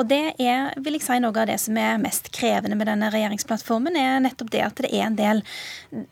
Og 0.00 0.08
det 0.08 0.22
er 0.40 0.72
vil 0.80 0.96
jeg 0.96 1.04
si, 1.04 1.18
noe 1.20 1.36
av 1.36 1.50
det 1.50 1.58
som 1.60 1.76
er 1.76 2.00
mest 2.00 2.30
krevende 2.32 2.78
med 2.80 2.88
denne 2.88 3.12
regjeringsplattformen, 3.12 4.00
er 4.00 4.24
nettopp 4.24 4.54
det 4.56 4.64
at 4.64 4.80
det 4.86 4.92
er 4.94 5.04
en 5.10 5.20
del 5.20 5.44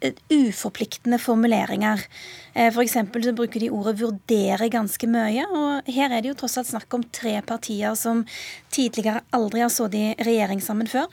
eh, 0.04 0.20
uforpliktende 0.37 1.16
formuleringer. 1.16 2.04
Eh, 2.52 2.68
F.eks. 2.68 2.99
så 3.25 3.37
bruker 3.40 3.64
de 3.64 3.73
ordet 3.73 3.96
'vurdere' 4.02 4.68
ganske 4.68 5.08
mye. 5.08 5.49
Og 5.49 5.88
her 5.96 6.12
er 6.12 6.20
det 6.20 6.35
jo 6.35 6.38
tross 6.44 6.61
alt 6.61 6.75
snakk 6.75 6.92
om 6.92 7.08
tre 7.08 7.40
partier 7.40 7.96
som 7.96 8.26
tidligere 8.68 9.25
aldri 9.32 9.64
har 9.64 9.73
sittet 9.73 9.96
i 9.96 10.14
regjering 10.28 10.61
sammen 10.61 10.88
før. 10.88 11.05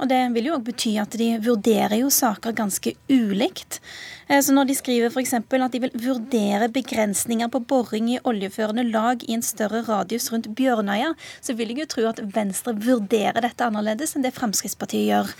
Og 0.00 0.10
det 0.10 0.20
vil 0.34 0.50
jo 0.50 0.56
òg 0.58 0.64
bety 0.70 0.94
at 1.00 1.14
de 1.18 1.32
vurderer 1.42 2.00
jo 2.00 2.10
saker 2.12 2.54
ganske 2.56 2.94
ulikt. 3.10 3.80
Eh, 4.28 4.40
så 4.44 4.54
når 4.54 4.70
de 4.70 4.76
skriver 4.78 5.10
f.eks. 5.10 5.34
at 5.40 5.74
de 5.74 5.82
vil 5.84 5.94
vurdere 6.06 6.70
begrensninger 6.72 7.50
på 7.52 7.62
boring 7.72 8.12
i 8.14 8.20
oljeførende 8.24 8.86
lag 8.90 9.24
i 9.26 9.34
en 9.36 9.44
større 9.44 9.82
radius 9.88 10.30
rundt 10.32 10.50
Bjørnøya, 10.56 11.12
så 11.40 11.56
vil 11.58 11.74
jeg 11.74 11.84
jo 11.84 11.90
tro 11.94 12.08
at 12.10 12.22
Venstre 12.34 12.74
vurderer 12.78 13.40
dette 13.42 13.66
annerledes 13.66 14.16
enn 14.16 14.26
det 14.26 14.34
Fremskrittspartiet 14.36 15.08
gjør. 15.10 15.32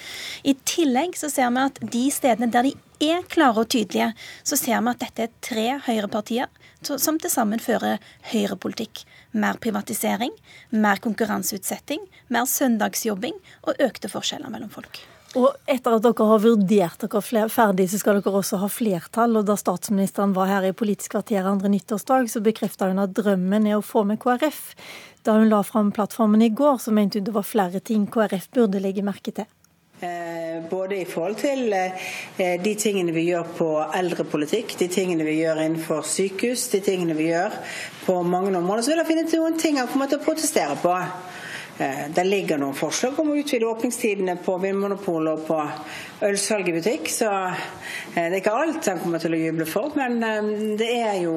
I 0.45 0.57
tillegg 0.69 1.19
så 1.19 1.31
ser 1.33 1.53
vi 1.55 1.67
at 1.69 1.83
de 1.97 2.07
stedene 2.15 2.51
der 2.53 2.71
de 2.71 2.77
er 3.01 3.25
klare 3.33 3.63
og 3.63 3.71
tydelige, 3.73 4.13
så 4.45 4.59
ser 4.61 4.83
vi 4.83 4.93
at 4.93 5.05
dette 5.07 5.29
er 5.29 5.37
tre 5.45 5.69
høyrepartier 5.87 6.51
som 6.83 7.21
til 7.21 7.33
sammen 7.33 7.63
fører 7.63 8.01
høyrepolitikk. 8.33 9.05
Mer 9.33 9.61
privatisering, 9.63 10.33
mer 10.71 11.01
konkurranseutsetting, 11.05 12.03
mer 12.29 12.49
søndagsjobbing 12.51 13.37
og 13.67 13.81
økte 13.81 14.11
forskjeller 14.13 14.53
mellom 14.53 14.73
folk. 14.73 15.03
Og 15.39 15.53
etter 15.71 15.95
at 15.95 16.03
dere 16.03 16.27
har 16.27 16.41
vurdert 16.43 17.05
dere 17.05 17.49
ferdig, 17.53 17.87
så 17.93 18.01
skal 18.01 18.19
dere 18.19 18.41
også 18.41 18.59
ha 18.59 18.67
flertall. 18.67 19.39
Og 19.39 19.47
da 19.47 19.55
statsministeren 19.59 20.35
var 20.35 20.51
her 20.51 20.67
i 20.67 20.75
Politisk 20.75 21.15
kvarter 21.15 21.47
andre 21.47 21.71
nyttårsdag, 21.71 22.27
så 22.33 22.43
bekrefta 22.43 22.91
hun 22.91 22.99
at 22.99 23.15
drømmen 23.15 23.69
er 23.71 23.79
å 23.79 23.87
få 23.87 24.03
med 24.09 24.19
KrF. 24.23 24.75
Da 25.23 25.37
hun 25.39 25.53
la 25.53 25.63
fram 25.63 25.93
plattformen 25.95 26.43
i 26.43 26.51
går, 26.51 26.83
så 26.83 26.91
mente 26.97 27.21
hun 27.21 27.29
det 27.29 27.37
var 27.37 27.47
flere 27.47 27.79
ting 27.79 28.09
KrF 28.11 28.51
burde 28.57 28.83
legge 28.83 29.07
merke 29.07 29.31
til. 29.37 29.47
Eh, 30.01 30.63
både 30.71 30.97
i 30.97 31.05
forhold 31.05 31.35
til 31.37 31.73
eh, 31.77 32.61
de 32.65 32.71
tingene 32.81 33.13
vi 33.13 33.27
gjør 33.27 33.49
på 33.53 33.67
eldrepolitikk, 33.99 34.73
de 34.81 34.87
tingene 34.89 35.27
vi 35.27 35.35
gjør 35.43 35.59
innenfor 35.61 36.07
sykehus, 36.09 36.71
de 36.73 36.79
tingene 36.81 37.13
vi 37.19 37.27
gjør 37.27 37.53
på 38.07 38.15
mange 38.25 38.55
områder. 38.57 38.87
Så 38.87 38.95
vil 38.95 39.03
jeg 39.03 39.09
finne 39.11 39.27
noen 39.35 39.59
ting 39.61 39.77
han 39.77 39.91
kommer 39.91 40.09
til 40.09 40.17
å 40.17 40.25
protestere 40.25 40.79
på. 40.81 40.95
Eh, 41.85 42.07
det 42.17 42.25
ligger 42.25 42.63
noen 42.63 42.79
forslag 42.79 43.19
om 43.21 43.29
å 43.35 43.37
utvide 43.43 43.69
åpningstidene 43.69 44.39
på 44.41 44.55
Vinmonopolet 44.63 45.35
og 45.35 45.45
på 45.51 45.59
ølsalg 46.31 46.73
i 46.73 46.75
butikk, 46.79 47.13
så 47.13 47.29
det 48.15 48.25
er 48.25 48.39
ikke 48.39 48.57
alt 48.57 48.89
han 48.89 49.03
kommer 49.05 49.21
til 49.21 49.37
å 49.37 49.43
juble 49.43 49.69
for. 49.69 49.93
Men 50.01 50.17
det 50.81 50.89
er 50.95 51.19
jo 51.27 51.37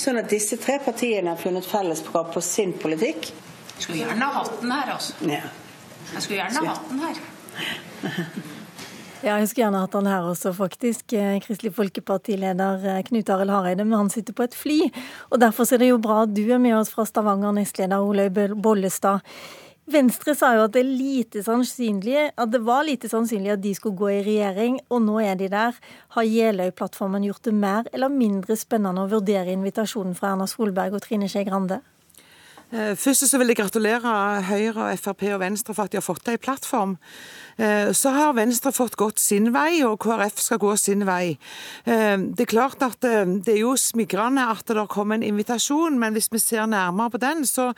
sånn 0.00 0.22
at 0.22 0.32
disse 0.32 0.56
tre 0.60 0.78
partiene 0.86 1.34
har 1.34 1.40
funnet 1.40 1.68
fellesskap 1.68 2.32
på 2.32 2.44
sin 2.44 2.72
politikk. 2.80 3.28
Jeg 3.76 3.84
skulle 3.84 4.00
gjerne 4.06 4.32
hatt 4.38 4.56
den 4.64 4.74
her, 4.78 4.96
altså. 4.96 5.20
Ja. 5.28 5.44
Jeg 6.14 6.24
skulle 6.24 6.40
gjerne 6.40 6.66
hatt 6.72 6.90
den 6.94 7.04
her. 7.04 7.22
Ja, 9.20 9.34
jeg 9.36 9.50
skulle 9.50 9.66
gjerne 9.66 9.80
hatt 9.82 9.94
han 9.98 10.06
her 10.08 10.24
også, 10.24 10.54
faktisk. 10.56 11.12
Eh, 11.12 11.34
Kristelig 11.44 11.74
Folkeparti-leder 11.76 12.86
eh, 12.88 13.00
Knut 13.04 13.28
Arild 13.28 13.52
Hareide, 13.52 13.84
men 13.84 13.98
han 13.98 14.08
sitter 14.08 14.32
på 14.32 14.46
et 14.46 14.56
fly. 14.56 14.78
Og 15.28 15.42
Derfor 15.42 15.68
er 15.68 15.82
det 15.82 15.90
jo 15.90 15.98
bra 16.00 16.22
at 16.24 16.32
du 16.32 16.46
er 16.46 16.62
med 16.62 16.78
oss 16.78 16.88
fra 16.94 17.04
Stavanger, 17.04 17.52
nestleder 17.52 18.00
Olaug 18.00 18.40
Bollestad. 18.64 19.20
Venstre 19.90 20.32
sa 20.38 20.54
jo 20.54 20.64
at 20.64 20.72
det, 20.72 20.86
lite 20.86 21.42
at 21.44 22.52
det, 22.52 22.62
var 22.64 22.86
lite 22.86 23.10
sannsynlig 23.10 23.52
at 23.52 23.62
de 23.62 23.74
skulle 23.74 23.98
gå 23.98 24.08
i 24.08 24.24
regjering, 24.24 24.80
og 24.88 25.02
nå 25.02 25.20
er 25.20 25.36
de 25.36 25.50
der. 25.52 25.76
Har 26.16 26.24
Jeløy-plattformen 26.24 27.26
gjort 27.28 27.44
det 27.44 27.54
mer 27.54 27.92
eller 27.92 28.08
mindre 28.08 28.56
spennende 28.56 29.04
å 29.04 29.10
vurdere 29.10 29.52
invitasjonen 29.52 30.14
fra 30.14 30.32
Erna 30.32 30.46
Solberg 30.48 30.96
og 30.96 31.04
Trine 31.04 31.28
Skei 31.28 31.44
Grande? 31.44 31.82
Eh, 32.70 32.94
først 32.94 33.26
så 33.26 33.38
vil 33.38 33.50
jeg 33.50 33.58
gratulere 33.58 34.42
Høyre, 34.46 34.92
Frp 34.96 35.24
og 35.34 35.40
Venstre 35.42 35.74
for 35.74 35.88
at 35.88 35.92
de 35.92 35.98
har 35.98 36.06
fått 36.06 36.28
en 36.30 36.38
plattform. 36.38 36.92
Eh, 37.58 37.90
så 37.92 38.12
har 38.14 38.36
Venstre 38.38 38.70
fått 38.72 38.94
gått 38.94 39.18
sin 39.18 39.50
vei, 39.50 39.82
og 39.82 39.98
KrF 40.04 40.38
skal 40.38 40.60
gå 40.62 40.76
sin 40.78 41.02
vei. 41.06 41.34
Eh, 41.84 42.16
det 42.16 42.44
er 42.46 42.50
klart 42.52 42.82
at 42.86 43.00
det 43.02 43.50
er 43.50 43.58
jo 43.64 43.74
smigrende 43.74 44.44
at 44.46 44.70
det 44.70 44.86
kom 44.88 45.10
en 45.10 45.26
invitasjon, 45.26 45.98
men 45.98 46.14
hvis 46.14 46.30
vi 46.30 46.38
ser 46.38 46.68
nærmere 46.70 47.10
på 47.10 47.18
den, 47.18 47.42
så, 47.46 47.72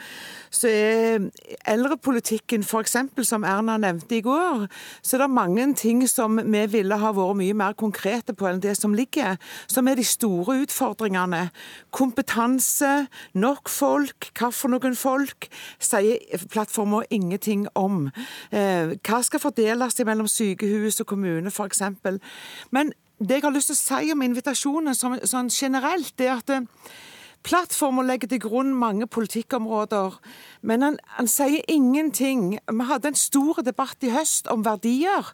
så 0.51 0.69
er 0.69 1.31
eldrepolitikken 1.65 2.61
f.eks., 2.61 2.97
som 3.25 3.45
Erna 3.49 3.79
nevnte 3.81 4.19
i 4.19 4.21
går, 4.21 4.67
så 5.01 5.17
er 5.17 5.25
det 5.25 5.31
mange 5.33 5.67
ting 5.79 6.05
som 6.09 6.37
vi 6.37 6.67
ville 6.69 7.01
ha 7.01 7.15
vært 7.17 7.41
mye 7.41 7.57
mer 7.57 7.73
konkrete 7.73 8.37
på 8.37 8.51
enn 8.51 8.61
det 8.61 8.77
som 8.77 8.93
ligger, 8.93 9.41
som 9.67 9.89
er 9.89 9.97
de 9.97 10.05
store 10.05 10.61
utfordringene. 10.67 11.47
Kompetanse, 11.95 13.07
nok 13.33 13.73
folk, 13.73 14.29
hva 14.37 14.53
for 14.53 14.69
noe 14.69 14.82
noen 14.83 14.99
folk, 14.99 15.49
sier 15.83 16.19
plattformen 16.53 17.07
ingenting 17.11 17.67
om. 17.79 18.11
Eh, 18.51 18.97
hva 19.03 19.23
skal 19.25 19.43
fordeles 19.43 19.99
mellom 20.07 20.29
sykehus 20.31 21.01
og 21.01 21.07
kommune, 21.15 21.51
f.eks. 21.51 21.83
Men 22.71 22.93
det 23.23 23.39
jeg 23.39 23.47
har 23.47 23.55
lyst 23.55 23.71
til 23.71 23.79
å 23.79 23.83
si 23.83 24.13
om 24.13 24.23
invitasjonen 24.27 24.97
sånn 24.99 25.51
generelt, 25.53 26.15
er 26.21 26.37
at 26.37 26.51
eh, 26.51 26.67
Plattformen 27.43 28.07
legger 28.07 28.29
til 28.31 28.41
grunn 28.45 28.73
mange 28.79 29.07
politikkområder, 29.11 30.19
men 30.63 30.83
han, 30.83 30.99
han, 31.17 31.29
sier 31.31 31.65
ingenting. 31.69 32.59
Vi 32.71 32.87
hadde 32.87 33.11
en 33.11 33.19
stor 33.19 33.63
debatt 33.67 34.05
i 34.07 34.13
høst 34.15 34.47
om 34.53 34.63
verdier. 34.67 35.33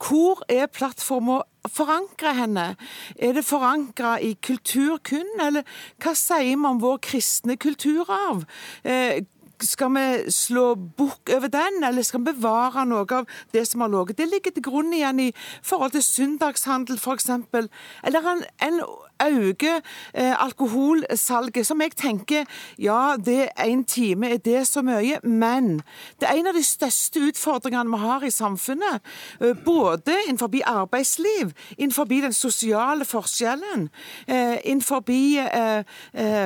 Hvor 0.00 0.40
er 0.48 0.70
plattformen 0.72 1.42
forankra 1.68 2.32
henne? 2.38 2.68
Er 3.16 3.36
det 3.36 3.44
forankra 3.44 4.16
i 4.24 4.32
kultur 4.40 5.02
kun, 5.04 5.28
eller 5.40 5.68
hva 6.00 6.14
sier 6.16 6.54
vi 6.54 6.70
om 6.72 6.80
vår 6.80 7.02
kristne 7.10 7.58
kulturarv? 7.60 8.46
Eh, 8.84 9.20
skal 9.60 9.92
vi 9.92 10.32
slå 10.32 10.74
bukk 10.74 11.30
over 11.36 11.52
den, 11.52 11.84
eller 11.84 12.02
skal 12.06 12.22
vi 12.24 12.32
bevare 12.32 12.86
noe 12.88 13.04
av 13.20 13.28
det 13.52 13.66
som 13.68 13.84
har 13.84 13.92
ligget? 13.92 14.18
Det 14.18 14.28
ligger 14.30 14.56
til 14.56 14.64
grunn 14.64 14.92
igjen 14.96 15.20
i 15.26 15.30
forhold 15.62 15.92
til 15.92 16.04
søndagshandel, 16.06 16.96
f.eks. 16.96 17.28
Eller 17.28 18.30
en, 18.32 18.44
en 18.64 18.80
øker 19.28 19.80
eh, 20.14 20.44
alkoholsalget, 20.44 21.66
som 21.66 21.80
jeg 21.80 21.96
tenker 21.96 22.44
ja, 22.78 23.16
det 23.16 23.48
én 23.58 23.80
en 23.80 23.84
time, 23.84 24.30
er 24.30 24.36
det 24.36 24.66
så 24.66 24.82
mye? 24.82 25.20
Men 25.22 25.80
det 26.20 26.28
er 26.28 26.38
en 26.38 26.50
av 26.50 26.54
de 26.54 26.64
største 26.64 27.20
utfordringene 27.20 27.90
vi 27.90 28.00
har 28.02 28.24
i 28.26 28.30
samfunnet. 28.30 29.00
Eh, 29.40 29.54
både 29.64 30.16
innenfor 30.26 30.50
arbeidsliv, 30.66 31.52
innenfor 31.78 32.04
den 32.04 32.32
sosiale 32.32 33.04
forskjellen, 33.04 33.88
eh, 34.26 34.58
innenfor 34.64 35.00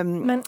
Men, 0.05 0.43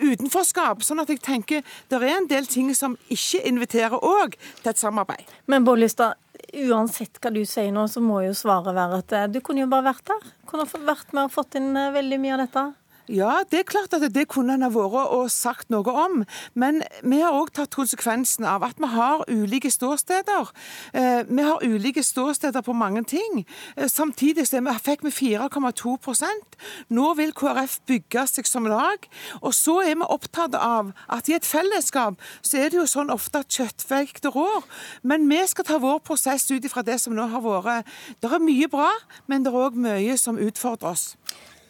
utenforskap. 0.00 0.82
Sånn 0.82 1.00
at 1.00 1.08
jeg 1.08 1.20
tenker 1.20 1.62
det 1.88 2.02
er 2.02 2.16
en 2.16 2.26
del 2.26 2.46
ting 2.46 2.74
som 2.74 2.96
ikke 3.10 3.46
inviterer 3.46 3.98
òg 4.02 4.34
til 4.62 4.70
et 4.70 4.78
samarbeid. 4.78 5.24
Men 5.46 5.64
Bollestad, 5.64 6.14
uansett 6.54 7.20
hva 7.22 7.32
du 7.34 7.42
sier 7.48 7.70
nå, 7.74 7.86
så 7.90 8.02
må 8.02 8.22
jo 8.24 8.34
svaret 8.36 8.76
være 8.76 9.00
at 9.02 9.16
eh, 9.16 9.28
du 9.30 9.40
kunne 9.44 9.64
jo 9.64 9.70
bare 9.70 9.90
vært 9.92 10.06
der. 10.10 10.30
Kunne 10.50 10.66
vært 10.66 11.14
med 11.16 11.28
og 11.28 11.34
fått 11.34 11.58
inn 11.60 11.72
eh, 11.76 11.92
veldig 11.94 12.20
mye 12.22 12.36
av 12.36 12.44
dette. 12.44 12.64
Ja, 13.10 13.40
det 13.50 13.58
er 13.58 13.64
klart 13.66 13.94
at 13.96 14.04
det 14.14 14.28
kunne 14.30 14.54
en 14.54 14.62
ha 14.62 14.68
vært 14.70 15.10
og 15.10 15.32
sagt 15.34 15.72
noe 15.74 15.90
om. 15.90 16.20
Men 16.54 16.76
vi 17.02 17.18
har 17.18 17.34
òg 17.34 17.48
tatt 17.56 17.74
konsekvensen 17.74 18.46
av 18.46 18.62
at 18.62 18.78
vi 18.78 18.86
har 18.86 19.24
ulike 19.26 19.70
ståsteder. 19.74 20.52
Eh, 20.94 21.24
vi 21.26 21.42
har 21.42 21.64
ulike 21.66 22.04
ståsteder 22.06 22.62
på 22.62 22.72
mange 22.72 23.02
ting. 23.10 23.42
Eh, 23.74 23.90
samtidig 23.90 24.46
fikk 24.46 25.02
vi 25.02 25.10
4,2% 25.10 26.56
Nå 26.88 27.14
vil 27.18 27.34
KrF 27.34 27.80
bygge 27.90 28.26
seg 28.30 28.46
som 28.46 28.70
lag. 28.70 29.10
Og 29.42 29.54
så 29.58 29.80
er 29.82 29.98
vi 29.98 30.06
opptatt 30.06 30.54
av 30.54 30.94
at 31.08 31.28
i 31.28 31.34
et 31.34 31.46
fellesskap 31.46 32.14
så 32.42 32.62
er 32.62 32.70
det 32.70 32.78
jo 32.78 32.86
sånn 32.86 33.10
ofte 33.10 33.42
at 33.42 33.50
kjøttvekter 33.50 34.30
rår. 34.30 34.62
Men 35.02 35.26
vi 35.26 35.42
skal 35.50 35.66
ta 35.66 35.82
vår 35.82 35.98
prosess 35.98 36.46
ut 36.52 36.62
ifra 36.62 36.86
det 36.86 37.00
som 37.02 37.18
nå 37.18 37.26
har 37.26 37.42
vært. 37.42 37.90
Det 38.22 38.30
er 38.30 38.38
mye 38.38 38.70
bra, 38.70 38.92
men 39.26 39.42
det 39.42 39.50
er 39.50 39.64
òg 39.66 39.74
mye 39.74 40.14
som 40.14 40.38
utfordrer 40.38 40.94
oss. 40.94 41.16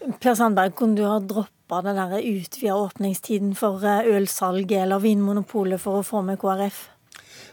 Per 0.01 0.35
Sandberg, 0.35 0.73
kunne 0.79 0.97
du 0.97 1.05
ha 1.05 1.19
droppa 1.21 1.83
den 1.85 1.99
utvida 2.17 2.77
åpningstiden 2.77 3.53
for 3.59 3.83
ølsalget 3.83 4.17
ølsalg 4.17 4.73
eller 4.73 5.03
Vinmonopolet 5.03 5.83
for 5.83 6.01
å 6.01 6.07
få 6.07 6.23
med 6.25 6.41
KrF? 6.41 6.87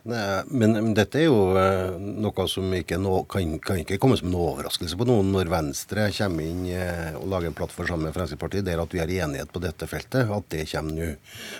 Nei, 0.08 0.44
men, 0.56 0.94
dette 0.96 1.20
er 1.20 1.26
jo 1.26 1.58
eh, 1.60 1.98
noe 2.00 2.46
som 2.48 2.72
ikke 2.78 2.96
no, 3.02 3.26
kan, 3.28 3.58
kan, 3.60 3.82
ikke 3.82 3.98
komme 4.00 4.16
som 4.16 4.30
en 4.30 4.38
overraskelse 4.40 4.96
på 4.96 5.08
noen 5.10 5.34
når 5.34 5.50
Venstre 5.52 6.06
kommer 6.16 6.48
inn 6.48 6.62
eh, 6.72 7.18
og 7.20 7.28
lager 7.34 7.52
en 7.52 7.58
plattform 7.58 7.90
sammen 7.90 8.08
med 8.08 8.16
Fremskrittspartiet 8.16 8.68
der 8.70 8.80
at 8.80 8.96
vi 8.96 9.02
har 9.04 9.12
enighet 9.12 9.52
på 9.52 9.60
dette 9.64 9.90
feltet, 9.92 10.32
at 10.32 10.48
det 10.54 10.64
kommer 10.72 10.96
nå. 10.96 11.10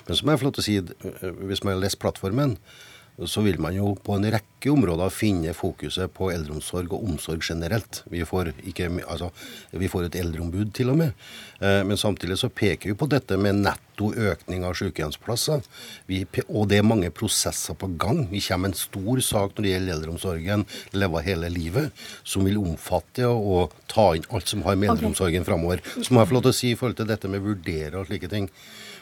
Men 0.08 0.20
så 0.20 0.24
må 0.24 0.32
jeg 0.32 0.40
få 0.40 0.48
lov 0.48 0.56
til 0.56 0.64
å 0.64 0.68
si, 0.70 0.78
eh, 0.80 1.42
hvis 1.50 1.66
man 1.66 1.76
har 1.76 1.84
lest 1.84 2.00
plattformen, 2.00 2.56
så 3.26 3.42
vil 3.42 3.58
man 3.60 3.74
jo 3.74 3.96
på 3.98 4.14
en 4.14 4.28
rekke 4.30 4.70
områder 4.70 5.10
finne 5.14 5.54
fokuset 5.58 6.12
på 6.14 6.30
eldreomsorg 6.30 6.92
og 6.94 7.06
omsorg 7.08 7.42
generelt. 7.42 8.04
Vi 8.14 8.22
får, 8.28 8.52
ikke, 8.70 8.92
altså, 9.08 9.32
vi 9.74 9.90
får 9.90 10.08
et 10.08 10.18
eldreombud 10.22 10.70
til 10.78 10.92
og 10.94 11.00
med. 11.00 11.16
Eh, 11.58 11.82
men 11.88 11.98
samtidig 11.98 12.38
så 12.38 12.52
peker 12.54 12.92
vi 12.92 12.98
på 12.98 13.10
dette 13.10 13.40
med 13.42 13.64
netto 13.64 14.12
økning 14.14 14.68
av 14.68 14.78
sykehjemsplasser. 14.78 15.66
Vi, 16.06 16.22
og 16.46 16.70
det 16.70 16.82
er 16.82 16.86
mange 16.86 17.10
prosesser 17.10 17.78
på 17.80 17.90
gang. 17.98 18.28
Vi 18.30 18.44
kommer 18.46 18.68
med 18.68 18.76
en 18.76 18.82
stor 18.84 19.24
sak 19.26 19.58
når 19.58 19.66
det 19.66 19.74
gjelder 19.74 19.98
eldreomsorgen, 19.98 20.68
Leve 20.94 21.24
hele 21.26 21.50
livet, 21.50 22.06
som 22.22 22.46
vil 22.46 22.62
omfatte 22.62 23.26
og 23.26 23.74
ta 23.90 24.12
inn 24.18 24.30
alt 24.30 24.54
som 24.54 24.62
har 24.68 24.78
med 24.78 24.94
eldreomsorgen 24.94 25.48
framover. 25.48 25.82
Så 25.98 26.12
må 26.12 26.22
jeg 26.22 26.30
få 26.30 26.38
lov 26.38 26.46
til 26.46 26.54
å 26.54 26.60
si 26.60 26.74
i 26.76 26.78
forhold 26.78 27.02
til 27.02 27.10
dette 27.10 27.32
med 27.32 27.42
vurdere 27.42 27.98
og 27.98 28.12
slike 28.12 28.30
ting 28.30 28.52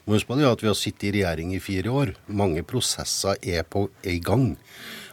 må 0.05 0.17
huske 0.17 0.29
på 0.31 0.37
det 0.39 0.49
at 0.49 0.61
vi 0.61 0.69
har 0.69 0.77
sittet 0.77 1.09
i 1.09 1.15
regjering 1.17 1.55
i 1.55 1.63
fire 1.63 1.89
år. 1.89 2.13
Mange 2.27 2.61
prosesser 2.67 3.39
er, 3.41 3.65
på, 3.65 3.87
er 4.03 4.15
i 4.17 4.21
gang. 4.23 4.53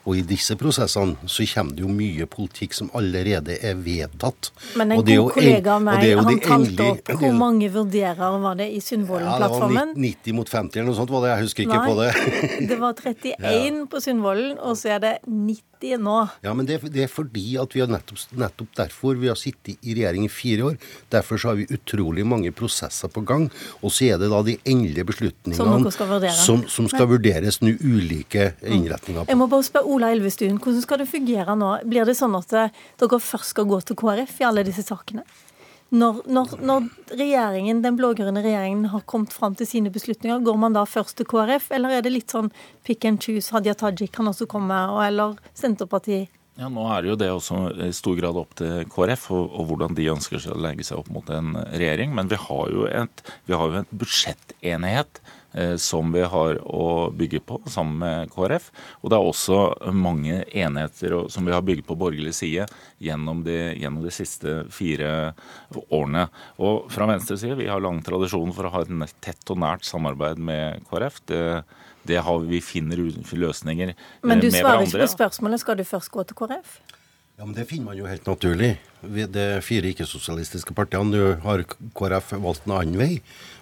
Og 0.02 0.18
i 0.18 0.22
disse 0.26 0.56
prosessene 0.58 1.30
så 1.30 1.44
kommer 1.52 1.76
det 1.78 1.84
jo 1.84 1.90
mye 1.94 2.26
politikk 2.30 2.74
som 2.74 2.90
allerede 2.98 3.54
er 3.62 3.78
vedtatt. 3.78 4.50
Men 4.78 4.96
en 4.96 5.02
god 5.06 5.30
kollega 5.36 5.76
av 5.76 5.84
meg, 5.86 6.06
han 6.18 6.40
talte 6.42 6.88
opp 6.90 7.12
hvor 7.20 7.36
mange 7.38 7.70
vurderer 7.72 8.38
var 8.42 8.58
det 8.58 8.68
i 8.74 8.80
Sundvolden-plattformen? 8.82 9.94
Ja, 9.94 9.94
det 9.94 10.02
var 10.02 10.08
90 10.26 10.38
mot 10.40 10.54
50 10.56 10.80
eller 10.80 10.90
noe 10.90 10.98
sånt 10.98 11.14
var 11.14 11.26
det, 11.26 11.34
jeg 11.34 11.46
husker 11.46 11.66
ikke 11.68 11.78
Nei, 11.78 11.86
på 11.86 11.98
det. 12.00 12.40
det 12.72 12.80
var 12.82 12.98
31 12.98 13.36
ja. 13.38 13.84
på 13.92 14.02
Sundvolden, 14.02 14.56
og 14.58 14.80
så 14.80 14.96
er 14.96 15.04
det 15.06 15.14
90 15.28 15.71
nå. 16.00 16.16
Ja, 16.44 16.54
men 16.56 16.68
det, 16.68 16.80
det, 16.94 17.04
er 17.06 17.10
fordi 17.10 17.56
at 17.60 17.74
vi 17.74 17.82
har 17.82 17.90
nettopp, 17.90 18.20
nettopp 18.38 18.72
derfor 18.78 19.18
vi 19.20 19.30
har 19.30 19.38
sittet 19.38 19.82
i 19.82 19.96
regjering 19.96 20.26
i 20.26 20.30
fire 20.32 20.70
år. 20.70 20.78
Derfor 21.12 21.40
så 21.40 21.52
har 21.52 21.60
vi 21.60 21.66
utrolig 21.74 22.26
mange 22.28 22.52
prosesser 22.56 23.12
på 23.12 23.24
gang. 23.28 23.48
Og 23.82 23.94
så 23.94 24.12
er 24.12 24.22
det 24.22 24.30
da 24.32 24.42
de 24.46 24.56
endelige 24.62 25.06
beslutningene 25.12 25.92
som, 25.92 26.26
som, 26.38 26.64
som 26.70 26.90
skal 26.90 27.10
vurderes 27.10 27.60
nå 27.62 27.74
ulike 27.82 28.52
innretninger 28.62 29.24
på. 29.24 29.30
Jeg 29.30 29.40
må 29.40 29.48
bare 29.50 29.68
spørre 29.68 29.92
Ola 29.92 30.12
Elvestuen, 30.14 30.60
hvordan 30.62 30.84
skal 30.84 31.02
det 31.02 31.10
fungere 31.10 31.56
nå? 31.58 31.72
Blir 31.88 32.08
det 32.08 32.16
sånn 32.18 32.36
at 32.38 32.54
eh, 32.58 32.84
dere 33.02 33.22
først 33.22 33.54
skal 33.54 33.68
gå 33.70 33.80
til 33.86 33.98
KrF 33.98 34.38
i 34.42 34.48
alle 34.48 34.66
disse 34.66 34.84
sakene? 34.86 35.26
Når, 35.92 36.22
når, 36.24 36.52
når 36.64 36.86
regjeringen, 37.20 37.82
den 37.84 37.98
blå-grønne 37.98 38.40
regjeringen 38.40 38.86
har 38.94 39.02
kommet 39.04 39.34
fram 39.36 39.52
til 39.58 39.68
sine 39.68 39.90
beslutninger, 39.92 40.40
går 40.40 40.60
man 40.60 40.72
da 40.72 40.86
først 40.88 41.18
til 41.18 41.28
KrF, 41.28 41.66
eller 41.76 41.98
er 41.98 42.04
det 42.04 42.14
litt 42.14 42.32
sånn 42.32 42.48
pick 42.86 43.04
and 43.04 43.20
choose, 43.20 43.52
Hadia 43.52 43.74
Tajik 43.76 44.14
kan 44.16 44.30
også 44.30 44.48
komme, 44.48 44.78
eller 45.04 45.36
Senterpartiet? 45.52 46.32
Ja, 46.60 46.68
Nå 46.68 46.84
er 46.92 47.04
det 47.04 47.12
jo 47.12 47.18
det 47.20 47.28
også 47.32 47.60
i 47.80 47.90
stor 47.96 48.16
grad 48.18 48.36
opp 48.40 48.56
til 48.60 48.88
KrF 48.92 49.30
og, 49.32 49.52
og 49.56 49.68
hvordan 49.70 49.96
de 49.96 50.10
ønsker 50.12 50.40
seg 50.40 50.56
å 50.56 50.60
legge 50.60 50.84
seg 50.84 51.00
opp 51.00 51.08
mot 51.12 51.28
en 51.32 51.54
regjering. 51.72 52.12
Men 52.16 52.28
vi 52.28 52.40
har 52.40 52.72
jo 52.72 52.88
et, 52.88 53.22
vi 53.48 53.56
har 53.56 53.68
jo 53.68 53.80
en 53.80 53.88
budsjettenighet 54.02 55.22
som 55.76 56.12
vi 56.14 56.22
har 56.24 56.58
å 56.64 57.10
bygge 57.12 57.42
på 57.44 57.58
sammen 57.70 57.98
med 58.00 58.30
KrF. 58.32 58.70
Og 59.02 59.12
det 59.12 59.18
er 59.18 59.28
også 59.28 59.58
mange 59.92 60.38
enheter 60.48 61.16
som 61.32 61.44
vi 61.48 61.52
har 61.52 61.64
bygget 61.66 61.88
på 61.88 61.96
borgerlig 62.00 62.32
side 62.38 62.66
gjennom 63.02 63.42
de, 63.44 63.58
gjennom 63.76 64.04
de 64.04 64.12
siste 64.14 64.62
fire 64.72 65.32
årene. 65.88 66.26
Og 66.62 66.88
fra 66.92 67.08
venstre 67.10 67.36
side, 67.40 67.58
vi 67.60 67.68
har 67.70 67.82
lang 67.84 68.00
tradisjon 68.04 68.54
for 68.56 68.68
å 68.68 68.74
ha 68.76 68.84
et 68.86 69.16
tett 69.24 69.52
og 69.52 69.60
nært 69.62 69.86
samarbeid 69.88 70.40
med 70.40 70.86
KrF. 70.88 71.20
Det, 71.28 71.42
det 72.08 72.22
har 72.24 72.48
vi 72.48 72.62
finner 72.64 73.02
løsninger 73.02 73.92
med 73.92 73.96
hverandre. 73.96 74.28
Men 74.32 74.42
du 74.42 74.48
svarer 74.50 74.86
ikke 74.86 75.04
på 75.04 75.12
spørsmålet. 75.16 75.62
Skal 75.62 75.78
du 75.78 75.84
først 75.86 76.12
gå 76.14 76.24
til 76.28 76.38
KrF? 76.38 76.80
Ja, 77.38 77.44
men 77.44 77.54
Det 77.54 77.68
finner 77.68 77.92
man 77.92 77.98
jo 77.98 78.06
helt 78.06 78.26
naturlig. 78.26 78.76
De 79.02 79.46
fire 79.66 79.90
ikke-sosialistiske 79.92 80.74
partiene 80.78 81.10
nå 81.10 81.32
har 81.42 81.64
KrF 81.98 82.36
valgt 82.42 82.68
en 82.68 82.76
annen 82.78 83.00
vei. 83.00 83.14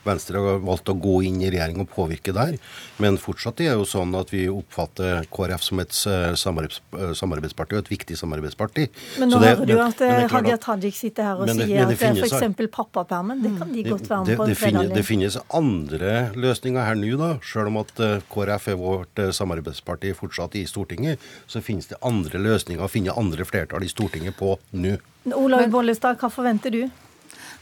Venstre 0.05 0.41
har 0.41 0.61
valgt 0.65 0.89
å 0.89 0.95
gå 0.97 1.19
inn 1.29 1.41
i 1.45 1.51
regjering 1.53 1.83
og 1.83 1.91
påvirke 1.93 2.33
der. 2.33 2.57
Men 3.03 3.19
fortsatt 3.21 3.61
er 3.61 3.75
det 3.75 3.81
jo 3.83 3.89
sånn 3.89 4.15
at 4.17 4.33
vi 4.33 4.47
oppfatter 4.49 5.27
KrF 5.33 5.65
som 5.67 5.83
et 5.83 5.97
eh, 6.09 6.31
eh, 6.33 7.13
samarbeidsparti, 7.19 7.77
og 7.77 7.85
et 7.85 7.93
viktig 7.93 8.17
samarbeidsparti. 8.17 8.87
Men 9.21 9.33
nå 9.33 9.43
det, 9.43 9.53
hører 9.53 9.69
du 9.69 9.75
at 9.77 10.01
men, 10.01 10.15
eh, 10.25 10.33
Hadia 10.33 10.57
Tajik 10.61 10.97
sitter 10.97 11.29
her 11.29 11.43
og 11.43 11.51
det, 11.51 11.59
sier 11.61 11.85
at 11.85 11.95
f.eks. 11.97 12.65
pappapermen, 12.73 13.45
det 13.45 13.53
kan 13.61 13.75
de 13.75 13.85
godt 13.91 14.09
være 14.09 14.25
med 14.25 14.41
på. 14.41 14.49
Det, 14.49 14.57
finnes, 14.63 14.91
det 14.97 15.05
finnes 15.09 15.39
andre 15.61 16.17
løsninger 16.37 16.89
her 16.89 17.01
nå, 17.01 17.13
da. 17.21 17.31
Selv 17.45 17.73
om 17.73 17.81
at 17.85 17.93
KrF 18.33 18.73
er 18.73 18.81
vårt 18.81 19.25
samarbeidsparti 19.37 20.15
fortsatt 20.17 20.57
i 20.61 20.65
Stortinget, 20.69 21.21
så 21.51 21.61
finnes 21.65 21.93
det 21.93 22.01
andre 22.07 22.41
løsninger 22.41 22.85
å 22.85 22.91
finne 22.91 23.17
andre 23.21 23.45
flertall 23.49 23.85
i 23.85 23.93
Stortinget 23.93 24.39
på 24.41 24.57
nå. 24.81 24.97
Olaug 25.29 25.71
Bollestad, 25.71 26.17
hva 26.21 26.31
forventer 26.33 26.73
du? 26.73 26.83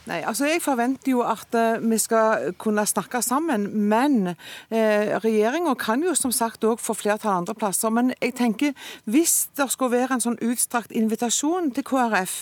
Nei, 0.08 0.22
altså 0.24 0.46
Jeg 0.48 0.62
forventer 0.64 1.10
jo 1.10 1.20
at 1.26 1.52
uh, 1.52 1.90
vi 1.90 1.98
skal 2.00 2.54
kunne 2.56 2.86
snakke 2.86 3.20
sammen, 3.22 3.66
men 3.88 4.30
eh, 4.70 5.18
regjeringa 5.20 5.74
kan 5.76 6.00
jo 6.00 6.14
som 6.16 6.32
sagt 6.32 6.64
òg 6.64 6.80
få 6.80 6.94
flertall 6.96 7.42
andre 7.42 7.54
plasser. 7.54 7.92
Men 7.92 8.14
jeg 8.22 8.32
tenker 8.38 8.72
hvis 9.04 9.50
det 9.58 9.66
skulle 9.72 9.98
være 9.98 10.16
en 10.16 10.24
sånn 10.24 10.38
utstrakt 10.40 10.94
invitasjon 10.96 11.68
til 11.76 11.84
KrF, 11.84 12.38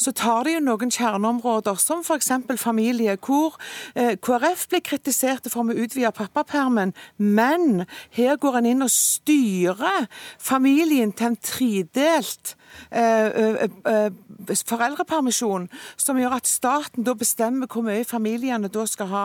så 0.00 0.14
tar 0.16 0.46
det 0.48 0.54
jo 0.54 0.62
noen 0.64 0.94
kjerneområder, 0.96 1.76
som 1.76 2.00
f.eks. 2.00 2.30
familie, 2.56 3.18
hvor 3.20 3.58
eh, 3.94 4.16
KrF 4.16 4.68
blir 4.72 4.84
kritisert 4.86 5.50
for 5.52 5.68
å 5.68 5.76
utvide 5.76 6.14
pappapermen, 6.16 6.94
men 7.18 7.84
her 8.16 8.40
går 8.40 8.62
en 8.62 8.70
inn 8.72 8.86
og 8.86 8.94
styrer 8.94 10.08
familien 10.38 11.12
til 11.12 11.34
en 11.34 11.38
tredelt 11.52 12.56
foreldrepermisjon, 14.70 15.68
som 15.96 16.18
gjør 16.18 16.36
at 16.38 16.48
staten 16.48 17.04
da 17.06 17.14
bestemmer 17.18 17.70
hvor 17.70 17.84
mye 17.86 18.04
familiene 18.08 18.70
da 18.72 18.86
skal 18.88 19.10
ha. 19.10 19.24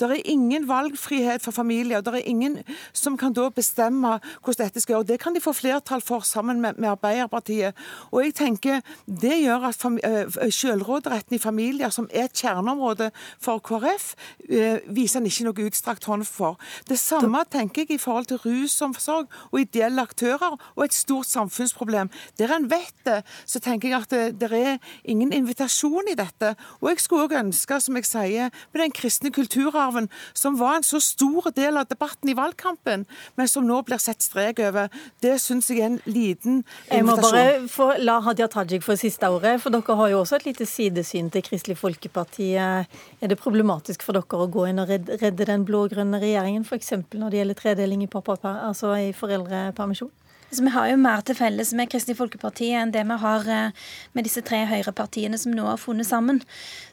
Det 0.00 0.10
er 0.10 0.22
ingen 0.24 0.68
valgfrihet 0.68 1.44
for 1.44 1.54
familier. 1.54 2.00
Det 2.04 2.14
er 2.14 2.28
ingen 2.28 2.58
som 2.92 3.16
kan 3.18 3.34
da 3.36 3.48
bestemme 3.54 4.16
hvordan 4.42 4.66
dette 4.66 4.82
skal 4.82 4.98
gjøre. 4.98 5.08
Det 5.12 5.20
kan 5.22 5.34
de 5.34 5.42
få 5.44 5.52
flertall 5.56 6.02
for 6.04 6.20
sammen 6.26 6.60
med, 6.60 6.78
med 6.78 6.88
Arbeiderpartiet. 6.94 7.76
Og 8.10 8.24
jeg 8.24 8.34
tenker 8.34 8.80
Det 9.06 9.36
gjør 9.42 9.68
at 9.68 10.54
selvråderetten 10.54 11.36
i 11.36 11.38
familier, 11.38 11.90
som 11.90 12.08
er 12.10 12.26
et 12.26 12.36
kjerneområde 12.36 13.10
for 13.42 13.58
KrF, 13.58 14.14
viser 14.86 15.20
en 15.20 15.26
ikke 15.26 15.46
noe 15.46 15.66
utstrakt 15.66 16.04
hånd 16.04 16.26
for. 16.28 16.58
Det 16.88 16.98
samme 17.00 17.42
tenker 17.50 17.84
jeg 17.84 17.96
i 17.96 18.02
forhold 18.02 18.28
til 18.30 18.40
rusomsorg 18.44 19.30
og 19.50 19.60
ideelle 19.60 20.02
aktører 20.02 20.56
og 20.74 20.84
et 20.84 20.94
stort 20.94 21.26
samfunnsproblem. 21.26 22.10
Der 22.38 22.54
en 22.56 22.70
vet 22.70 22.85
det, 23.06 23.20
så 23.48 23.60
tenker 23.62 23.90
jeg 23.90 24.04
at 24.04 24.12
det, 24.12 24.22
det 24.40 24.50
er 24.54 24.78
ingen 25.08 25.32
invitasjon 25.34 26.10
i 26.10 26.16
dette. 26.18 26.54
Og 26.80 26.90
jeg 26.92 27.02
skulle 27.04 27.26
òg 27.26 27.36
ønske, 27.40 27.78
som 27.82 27.98
jeg 27.98 28.08
sier, 28.08 28.52
med 28.72 28.82
den 28.82 28.94
kristne 28.94 29.32
kulturarven, 29.34 30.08
som 30.36 30.58
var 30.60 30.78
en 30.78 30.86
så 30.86 31.00
stor 31.02 31.50
del 31.56 31.80
av 31.80 31.88
debatten 31.90 32.30
i 32.32 32.36
valgkampen, 32.36 33.06
men 33.36 33.50
som 33.50 33.66
nå 33.66 33.80
blir 33.86 34.00
sett 34.02 34.24
strek 34.24 34.60
over, 34.66 34.90
det 35.24 35.36
syns 35.42 35.70
jeg 35.70 35.82
er 35.82 35.90
en 35.90 36.00
liten 36.06 36.60
invitasjon. 36.60 36.96
Jeg 36.96 37.06
må 37.06 37.16
bare 37.22 37.70
få 37.72 37.88
la 38.02 38.18
Hadia 38.26 38.48
Tajik 38.52 38.84
få 38.86 38.98
siste 39.00 39.30
ordet, 39.30 39.56
for 39.62 39.74
dere 39.74 39.98
har 40.00 40.12
jo 40.12 40.20
også 40.22 40.40
et 40.40 40.50
lite 40.50 40.68
sidesyn 40.68 41.30
til 41.34 41.44
Kristelig 41.46 41.78
Folkeparti. 41.80 42.52
Er 42.56 42.86
det 43.30 43.40
problematisk 43.40 44.04
for 44.06 44.16
dere 44.16 44.44
å 44.46 44.50
gå 44.52 44.68
inn 44.70 44.82
og 44.82 44.92
redde 44.92 45.48
den 45.48 45.66
blå-grønne 45.68 46.20
regjeringen, 46.22 46.66
f.eks. 46.66 46.94
når 47.14 47.32
det 47.32 47.42
gjelder 47.42 47.60
tredeling 47.62 48.06
i, 48.06 48.10
pappa, 48.10 48.38
altså 48.68 48.94
i 48.98 49.10
foreldrepermisjon? 49.16 50.12
Så 50.50 50.62
Vi 50.62 50.70
har 50.70 50.86
jo 50.88 50.96
mer 50.96 51.22
til 51.26 51.34
felles 51.34 51.72
med 51.74 51.90
Kristelig 51.90 52.16
Folkeparti 52.20 52.68
enn 52.78 52.92
det 52.94 53.02
vi 53.08 53.16
har 53.18 53.48
eh, 53.50 53.86
med 54.14 54.26
disse 54.26 54.42
tre 54.46 54.60
høyrepartiene 54.70 55.38
som 55.40 55.54
nå 55.54 55.64
har 55.66 55.80
funnet 55.80 56.06
sammen. 56.06 56.38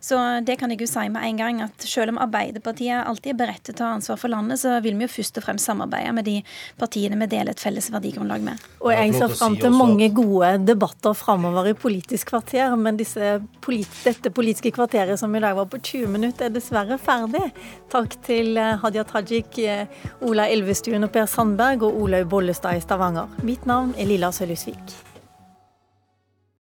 Så 0.01 0.17
det 0.41 0.57
kan 0.59 0.73
jeg 0.73 0.81
jo 0.81 0.87
si 0.89 1.03
med 1.13 1.23
en 1.23 1.37
gang, 1.37 1.61
at 1.61 1.85
selv 1.85 2.15
om 2.15 2.19
Arbeiderpartiet 2.23 3.05
alltid 3.05 3.35
er 3.35 3.37
beredt 3.43 3.63
til 3.67 3.75
å 3.75 3.79
ta 3.79 3.91
ansvar 3.93 4.17
for 4.19 4.33
landet, 4.33 4.59
så 4.63 4.79
vil 4.83 4.97
vi 4.97 5.05
jo 5.05 5.13
først 5.13 5.37
og 5.37 5.45
fremst 5.45 5.69
samarbeide 5.69 6.15
med 6.17 6.27
de 6.27 6.39
partiene 6.81 7.19
vi 7.21 7.29
deler 7.31 7.53
et 7.53 7.61
felles 7.61 7.91
verdigrunnlag 7.93 8.43
med. 8.43 8.65
Og 8.81 8.91
jeg 8.91 9.13
ser 9.19 9.35
fram 9.37 9.55
til 9.61 9.77
mange 9.77 10.09
gode 10.17 10.49
debatter 10.65 11.13
framover 11.17 11.69
i 11.69 11.75
Politisk 11.77 12.33
kvarter, 12.33 12.73
men 12.79 12.97
disse, 12.99 13.37
dette 14.03 14.33
politiske 14.33 14.73
kvarteret 14.73 15.21
som 15.21 15.33
i 15.37 15.43
dag 15.43 15.55
var 15.55 15.69
på 15.69 15.77
20 15.77 16.09
minutter, 16.11 16.49
er 16.49 16.57
dessverre 16.57 16.97
ferdig. 17.01 17.45
Takk 17.93 18.17
til 18.25 18.57
eh, 18.57 18.75
Hadia 18.81 19.05
Tajik, 19.07 19.61
eh, 19.61 19.85
Ola 20.25 20.49
Elvestuen 20.49 21.05
og 21.05 21.13
Per 21.13 21.29
Sandberg 21.29 21.85
og 21.85 22.01
Olaug 22.01 22.27
Bollestad 22.33 22.81
i 22.81 22.83
Stavanger. 22.83 23.29
Mitt 23.43 23.65
navn 23.65 23.93
er 23.97 24.05
Lilla 24.05 24.31
Sølhusvik. 24.31 25.12